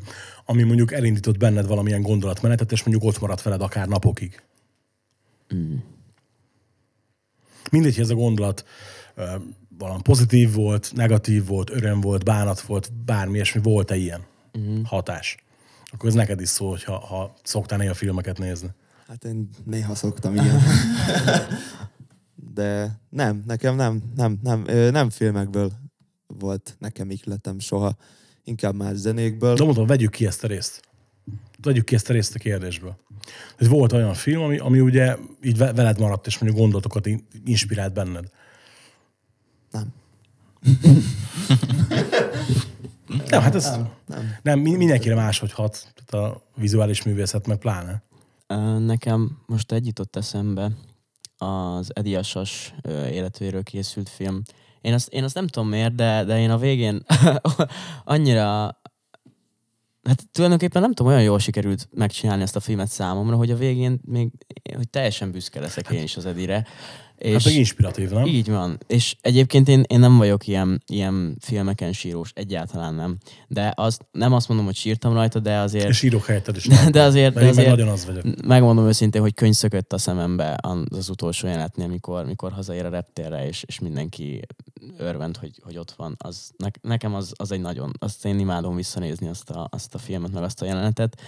ami 0.45 0.63
mondjuk 0.63 0.91
elindított 0.93 1.38
benned 1.38 1.67
valamilyen 1.67 2.01
gondolatmenetet, 2.01 2.71
és 2.71 2.84
mondjuk 2.84 3.10
ott 3.10 3.19
maradt 3.19 3.41
veled 3.41 3.62
akár 3.62 3.88
napokig. 3.88 4.41
Mm. 5.55 5.75
Mindegy, 7.71 7.93
hogy 7.93 8.03
ez 8.03 8.10
a 8.10 8.15
gondolat 8.15 8.65
valami 9.77 10.01
pozitív 10.01 10.53
volt, 10.53 10.91
negatív 10.95 11.45
volt, 11.47 11.69
öröm 11.69 12.01
volt, 12.01 12.23
bánat 12.23 12.62
volt, 12.62 12.91
bármi 13.05 13.34
ilyesmi, 13.34 13.62
volt-e 13.62 13.95
ilyen 13.95 14.21
Mm. 14.60 14.81
hatás? 14.84 15.38
Akkor 15.91 16.10
ez 16.10 16.15
neked 16.15 16.41
is 16.41 16.49
szól, 16.49 16.79
ha, 16.86 16.99
ha 16.99 17.34
szoktál 17.43 17.77
néha 17.77 17.93
filmeket 17.93 18.38
nézni. 18.38 18.69
Hát 19.08 19.24
én 19.24 19.50
néha 19.65 19.96
szoktam, 19.96 20.34
igen. 20.36 20.60
De 22.54 23.00
nem, 23.10 23.44
nekem 23.48 23.76
nem, 23.76 24.02
nem, 24.15 24.39
nem, 24.44 24.62
nem 24.91 25.10
filmekből 25.10 25.72
volt 26.28 26.76
nekem 26.80 27.10
ikletem 27.10 27.60
soha. 27.60 27.96
Inkább 28.44 28.76
már 28.76 28.96
zenékből. 28.96 29.56
De 29.56 29.63
mondom, 29.63 29.86
vegyük 29.88 30.12
ki 30.12 30.26
ezt 30.26 30.44
a 30.44 30.48
részt. 30.48 30.82
Vegyük 31.62 31.86
ki 31.86 31.96
ezt 31.96 32.10
a 32.10 32.13
részt 32.13 32.36
a 32.36 32.39
kérdésből. 32.39 32.98
Ez 33.58 33.68
volt 33.68 33.91
olyan 33.91 34.13
film, 34.13 34.41
ami, 34.41 34.58
ami 34.58 34.80
ugye 34.80 35.18
így 35.41 35.58
ve- 35.58 35.76
veled 35.76 36.00
maradt, 36.00 36.28
és 36.28 36.38
mondjuk 36.39 36.62
gondolatokat 36.62 37.06
in- 37.06 37.28
inspirált 37.46 37.94
benned. 37.94 38.30
Nem. 39.72 39.94
Nem, 43.30 43.41
hát 43.41 43.56
ez 43.56 43.70
Nem, 43.70 43.89
nem. 44.08 44.36
nem, 44.41 44.60
mi- 44.60 44.76
mindenkire 44.76 45.15
máshogy 45.15 45.52
hat, 45.52 45.94
tehát 46.06 46.26
a 46.30 46.41
vizuális 46.56 47.04
művészet 47.04 47.48
meg 47.48 47.58
pláne. 47.58 48.04
Nekem 48.79 49.43
most 49.45 49.71
egy 49.71 49.86
jutott 49.86 50.15
eszembe 50.15 50.71
az 51.38 51.95
Edi 51.95 52.15
Asas 52.15 52.73
életéről 52.88 53.63
készült 53.63 54.10
film. 54.10 54.41
Én 54.81 54.93
azt, 54.93 55.13
én 55.13 55.23
azt 55.23 55.36
nem 55.36 55.47
tudom 55.47 55.69
miért, 55.69 55.95
de, 55.95 56.23
de 56.23 56.39
én 56.39 56.49
a 56.49 56.58
végén 56.58 57.05
annyira 58.03 58.79
Hát 60.05 60.23
tulajdonképpen 60.31 60.81
nem 60.81 60.93
tudom, 60.93 61.12
olyan 61.12 61.23
jól 61.23 61.39
sikerült 61.39 61.88
megcsinálni 61.91 62.41
ezt 62.41 62.55
a 62.55 62.60
filmet 62.60 62.88
számomra, 62.88 63.36
hogy 63.36 63.51
a 63.51 63.55
végén 63.55 63.99
még 64.03 64.31
hogy 64.75 64.89
teljesen 64.89 65.31
büszke 65.31 65.60
leszek 65.60 65.89
én 65.89 66.03
is 66.03 66.17
az 66.17 66.25
Edire. 66.25 66.65
És 67.17 67.34
hát 67.34 67.43
meg 67.43 67.54
inspiratív, 67.54 68.10
nem? 68.10 68.25
Így 68.25 68.49
van. 68.49 68.78
És 68.88 69.15
egyébként 69.21 69.67
én, 69.67 69.84
én 69.88 69.99
nem 69.99 70.17
vagyok 70.17 70.47
ilyen, 70.47 70.84
ilyen 70.88 71.38
filmeken 71.39 71.93
sírós, 71.93 72.32
egyáltalán 72.34 72.93
nem. 72.93 73.17
De 73.47 73.73
azt, 73.75 74.06
nem 74.12 74.34
azt 74.34 74.47
mondom, 74.47 74.65
hogy 74.65 74.75
sírtam 74.75 75.13
rajta, 75.13 75.39
de 75.39 75.58
azért... 75.58 75.89
És 75.89 76.01
írok 76.01 76.25
helyetted 76.25 76.56
is. 76.56 76.67
De, 76.86 76.89
de 76.89 77.01
azért, 77.01 77.34
de 77.34 77.47
azért 77.47 77.69
nagyon 77.69 77.88
az 77.88 78.06
vagyok. 78.06 78.23
megmondom 78.45 78.88
őszintén, 78.88 79.21
hogy 79.21 79.34
könyv 79.34 79.54
szökött 79.54 79.93
a 79.93 79.97
szemembe 79.97 80.58
az 80.89 81.10
utolsó 81.10 81.47
jelenetnél, 81.47 81.88
mikor, 81.88 82.25
mikor 82.25 82.51
hazaér 82.51 82.86
a 82.86 82.89
reptérre, 82.89 83.47
és, 83.47 83.63
és 83.67 83.80
mindenki 83.80 84.41
örvend, 84.97 85.38
hogy, 85.38 85.62
hogy 85.63 85.78
ott 85.78 85.91
van. 85.91 86.15
Az, 86.17 86.51
ne, 86.58 86.67
nekem 86.82 87.15
az, 87.15 87.32
az 87.36 87.51
egy 87.51 87.62
nagyon, 87.62 87.91
azt 87.99 88.25
én 88.25 88.39
imádom 88.39 88.75
visszanézni 88.75 89.28
azt 89.28 89.49
a, 89.49 89.67
azt 89.71 89.95
a 89.95 89.97
filmet, 89.97 90.32
meg 90.32 90.43
azt 90.43 90.62
a 90.62 90.65
jelenetet. 90.65 91.21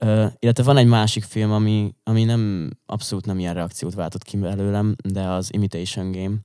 Uh, 0.00 0.32
illetve 0.38 0.62
van 0.62 0.76
egy 0.76 0.86
másik 0.86 1.24
film, 1.24 1.52
ami, 1.52 1.94
ami 2.02 2.24
nem 2.24 2.70
abszolút 2.86 3.26
nem 3.26 3.38
ilyen 3.38 3.54
reakciót 3.54 3.94
váltott 3.94 4.22
ki 4.22 4.36
belőlem, 4.36 4.94
de 5.04 5.28
az 5.28 5.52
Imitation 5.52 6.10
Game 6.12 6.36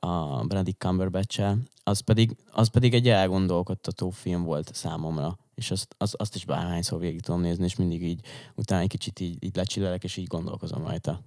a 0.00 0.44
Benedict 0.46 0.78
cumberbatch 0.78 1.56
az 1.84 2.00
pedig, 2.00 2.36
az 2.50 2.68
pedig 2.68 2.94
egy 2.94 3.08
elgondolkodtató 3.08 4.10
film 4.10 4.42
volt 4.42 4.74
számomra, 4.74 5.38
és 5.54 5.70
azt, 5.70 5.94
az, 5.98 6.14
azt 6.18 6.34
is 6.34 6.44
bárhányszor 6.44 7.00
végig 7.00 7.20
tudom 7.20 7.40
nézni, 7.40 7.64
és 7.64 7.76
mindig 7.76 8.02
így 8.02 8.20
utána 8.54 8.82
egy 8.82 8.88
kicsit 8.88 9.20
így, 9.20 9.44
így 9.44 9.56
lecsillelek, 9.56 10.04
és 10.04 10.16
így 10.16 10.26
gondolkozom 10.26 10.86
rajta, 10.86 11.20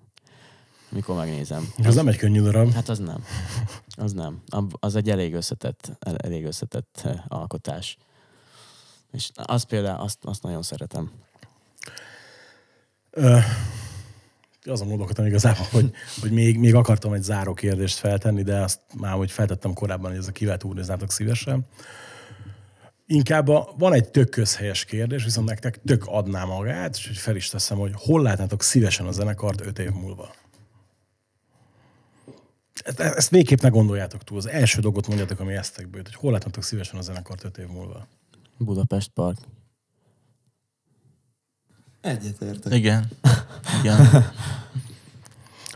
mikor 0.89 1.15
megnézem. 1.15 1.73
Ez 1.77 1.95
nem 1.95 2.07
egy 2.07 2.17
könnyű 2.17 2.41
darab. 2.41 2.71
Hát 2.71 2.89
az 2.89 2.99
nem. 2.99 3.23
Az 3.97 4.13
nem. 4.13 4.41
Az 4.79 4.95
egy 4.95 5.09
elég 5.09 5.33
összetett, 5.33 5.97
el- 5.99 6.17
elég 6.17 6.45
összetett 6.45 7.01
eh, 7.03 7.23
alkotás. 7.27 7.97
És 9.15 9.29
az 9.35 9.63
például, 9.63 10.01
azt, 10.01 10.17
azt 10.21 10.43
nagyon 10.43 10.61
szeretem. 10.61 11.11
Ö, 13.11 13.37
azon 14.63 14.87
gondolkodtam 14.87 15.25
igazából, 15.25 15.65
hogy, 15.81 15.91
hogy 16.21 16.31
még, 16.31 16.59
még 16.59 16.75
akartam 16.75 17.13
egy 17.13 17.23
záró 17.23 17.53
kérdést 17.53 17.97
feltenni, 17.97 18.43
de 18.43 18.61
azt 18.61 18.79
már, 18.93 19.13
hogy 19.13 19.31
feltettem 19.31 19.73
korábban, 19.73 20.09
hogy 20.09 20.19
ez 20.19 20.27
a 20.27 20.31
kivet 20.31 20.63
úrnéznátok 20.63 21.11
szívesen. 21.11 21.65
Inkább 23.07 23.47
a, 23.47 23.73
van 23.77 23.93
egy 23.93 24.09
tök 24.09 24.29
közhelyes 24.29 24.85
kérdés, 24.85 25.23
viszont 25.23 25.47
nektek 25.47 25.81
tök 25.85 26.05
adná 26.05 26.43
magát, 26.43 26.95
és 26.95 27.07
hogy 27.07 27.17
fel 27.17 27.35
is 27.35 27.49
teszem, 27.49 27.77
hogy 27.77 27.91
hol 27.95 28.21
látnátok 28.21 28.63
szívesen 28.63 29.05
a 29.05 29.11
zenekart 29.11 29.61
öt 29.61 29.79
év 29.79 29.91
múlva? 29.91 30.35
Ezt, 32.83 32.99
ezt 32.99 33.29
végképp 33.29 33.59
ne 33.59 33.69
gondoljátok 33.69 34.23
túl. 34.23 34.37
Az 34.37 34.47
első 34.47 34.81
dolgot 34.81 35.07
mondjátok, 35.07 35.39
ami 35.39 35.53
esztekbe 35.53 35.97
jut, 35.97 36.07
hogy 36.07 36.15
hol 36.15 36.31
látnátok 36.31 36.63
szívesen 36.63 36.99
a 36.99 37.01
zenekart 37.01 37.43
öt 37.43 37.57
év 37.57 37.67
múlva. 37.67 38.07
Budapest 38.57 39.09
Park. 39.09 39.37
Egyetértek. 42.01 42.73
Igen. 42.73 43.07
Igen. 43.79 44.23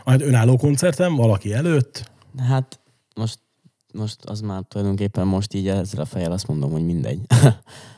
Majd 0.04 0.20
önálló 0.20 0.56
koncertem, 0.56 1.14
valaki 1.14 1.52
előtt, 1.52 2.10
Hát 2.38 2.80
most, 3.14 3.38
most 3.92 4.24
az 4.24 4.40
már 4.40 4.62
tulajdonképpen 4.68 5.26
most 5.26 5.54
így 5.54 5.68
ezzel 5.68 6.00
a 6.00 6.04
fejjel 6.04 6.32
azt 6.32 6.46
mondom, 6.46 6.70
hogy 6.70 6.84
mindegy. 6.84 7.20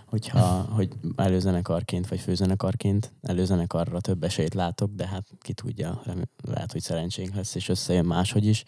Hogyha 0.07 0.47
hogy 0.49 0.89
előzenekarként 1.17 2.09
vagy 2.09 2.21
főzenekarként 2.21 3.13
előzenekarra 3.23 4.01
több 4.01 4.23
esélyt 4.23 4.55
látok, 4.55 4.91
de 4.95 5.07
hát 5.07 5.27
ki 5.41 5.53
tudja, 5.53 6.03
lehet, 6.43 6.73
hogy 6.73 6.81
szerencsénk 6.81 7.35
lesz, 7.35 7.55
és 7.55 7.69
összejön 7.69 8.05
máshogy 8.05 8.47
is. 8.47 8.65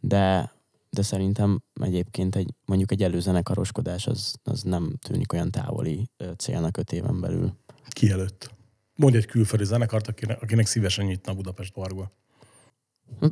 De 0.00 0.52
szerintem 0.90 1.62
egyébként 1.80 2.36
egy, 2.36 2.54
mondjuk 2.64 2.92
egy 2.92 3.02
előzenekaroskodás 3.02 4.06
az, 4.06 4.34
az 4.44 4.62
nem 4.62 4.96
tűnik 5.00 5.32
olyan 5.32 5.50
távoli 5.50 6.10
célnak 6.36 6.76
öt 6.76 6.92
éven 6.92 7.20
belül. 7.20 7.52
ki 7.88 8.10
előtt. 8.10 8.54
Mondj 8.94 9.16
egy 9.16 9.26
külföldi 9.26 9.64
zenekart, 9.64 10.08
akinek, 10.08 10.42
akinek 10.42 10.66
szívesen 10.66 11.04
nyitna 11.04 11.32
a 11.32 11.34
Budapest 11.34 11.72
Parkba. 11.72 12.12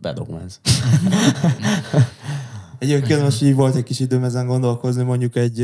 Bedogom 0.01 0.37
ez. 0.37 0.61
Egyébként 2.79 3.23
most 3.23 3.43
így 3.43 3.55
volt 3.55 3.75
egy 3.75 3.83
kis 3.83 4.01
időm 4.01 4.25
ezen 4.25 4.47
gondolkozni, 4.47 5.03
mondjuk 5.03 5.37
egy, 5.37 5.59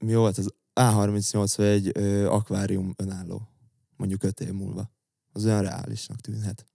mi 0.00 0.14
volt 0.14 0.38
az 0.38 0.54
A38 0.80 1.52
vagy 1.56 1.66
egy 1.66 1.98
akvárium 2.26 2.92
önálló, 2.96 3.48
mondjuk 3.96 4.22
öt 4.22 4.40
év 4.40 4.52
múlva. 4.52 4.90
Az 5.32 5.44
olyan 5.44 5.62
reálisnak 5.62 6.20
tűnhet. 6.20 6.66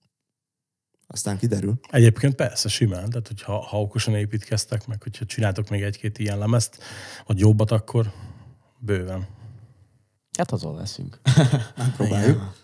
Aztán 1.14 1.38
kiderül. 1.38 1.80
Egyébként 1.90 2.36
persze, 2.36 2.70
simán. 2.70 3.10
Tehát, 3.10 3.28
hogyha 3.28 3.60
ha 3.60 3.82
okosan 3.82 4.16
építkeztek, 4.16 4.88
meg 4.88 5.04
hogyha 5.04 5.26
csináltok 5.26 5.70
még 5.70 5.82
egy-két 5.82 6.20
ilyen 6.20 6.38
lemezt, 6.38 6.84
vagy 7.26 7.40
jobbat, 7.40 7.72
akkor 7.72 8.12
bőven. 8.80 9.28
Hát 10.38 10.52
azon 10.52 10.76
leszünk. 10.76 11.20
Próbáljuk. 11.98 12.60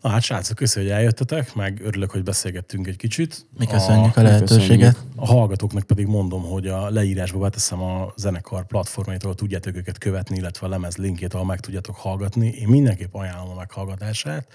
Na 0.00 0.08
hát, 0.12 0.22
srácok, 0.22 0.56
köszönöm, 0.56 0.88
hogy 0.88 0.98
eljöttetek, 0.98 1.54
meg 1.54 1.80
örülök, 1.84 2.10
hogy 2.10 2.22
beszélgettünk 2.22 2.86
egy 2.86 2.96
kicsit. 2.96 3.46
Mi 3.58 3.66
köszönjük 3.66 4.16
a, 4.16 4.20
A, 4.20 4.22
lehetőséget. 4.22 4.96
a 5.16 5.26
hallgatóknak 5.26 5.82
pedig 5.84 6.06
mondom, 6.06 6.42
hogy 6.42 6.66
a 6.66 6.90
leírásba 6.90 7.38
beteszem 7.38 7.82
a 7.82 8.12
zenekar 8.16 8.66
platformait, 8.66 9.22
ahol 9.22 9.34
tudjátok 9.34 9.76
őket 9.76 9.98
követni, 9.98 10.36
illetve 10.36 10.66
a 10.66 10.70
lemez 10.70 10.96
linkjét, 10.96 11.34
ahol 11.34 11.46
meg 11.46 11.60
tudjátok 11.60 11.96
hallgatni. 11.96 12.46
Én 12.48 12.68
mindenképp 12.68 13.14
ajánlom 13.14 13.50
a 13.50 13.54
meghallgatását. 13.54 14.46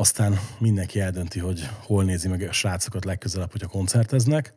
Aztán 0.00 0.40
mindenki 0.58 1.00
eldönti, 1.00 1.38
hogy 1.38 1.68
hol 1.86 2.04
nézi 2.04 2.28
meg 2.28 2.42
a 2.42 2.52
srácokat 2.52 3.04
legközelebb, 3.04 3.50
hogyha 3.50 3.68
koncerteznek. 3.68 4.54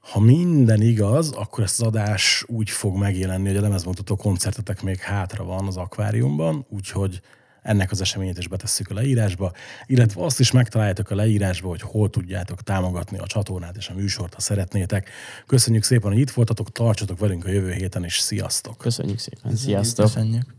Ha 0.00 0.20
minden 0.20 0.80
igaz, 0.82 1.32
akkor 1.32 1.64
ezt 1.64 1.80
az 1.80 1.86
adás 1.86 2.44
úgy 2.46 2.70
fog 2.70 2.96
megjelenni, 2.96 3.48
hogy 3.48 3.56
a 3.56 3.60
lemezmutató 3.60 4.16
koncertetek 4.16 4.82
még 4.82 4.98
hátra 4.98 5.44
van 5.44 5.66
az 5.66 5.76
akváriumban, 5.76 6.66
úgyhogy 6.68 7.20
ennek 7.62 7.90
az 7.90 8.00
eseményét 8.00 8.38
is 8.38 8.48
betesszük 8.48 8.90
a 8.90 8.94
leírásba, 8.94 9.52
illetve 9.86 10.24
azt 10.24 10.40
is 10.40 10.50
megtaláljátok 10.50 11.10
a 11.10 11.14
leírásba, 11.14 11.68
hogy 11.68 11.82
hol 11.82 12.10
tudjátok 12.10 12.62
támogatni 12.62 13.18
a 13.18 13.26
csatornát 13.26 13.76
és 13.76 13.88
a 13.88 13.94
műsort, 13.94 14.34
ha 14.34 14.40
szeretnétek. 14.40 15.10
Köszönjük 15.46 15.82
szépen, 15.82 16.10
hogy 16.10 16.20
itt 16.20 16.30
voltatok, 16.30 16.72
tartsatok 16.72 17.18
velünk 17.18 17.44
a 17.44 17.50
jövő 17.50 17.72
héten, 17.72 18.04
és 18.04 18.18
sziasztok! 18.18 18.78
Köszönjük 18.78 19.18
szépen. 19.18 19.56
Sziasztok. 19.56 20.04
Köszönjük. 20.04 20.54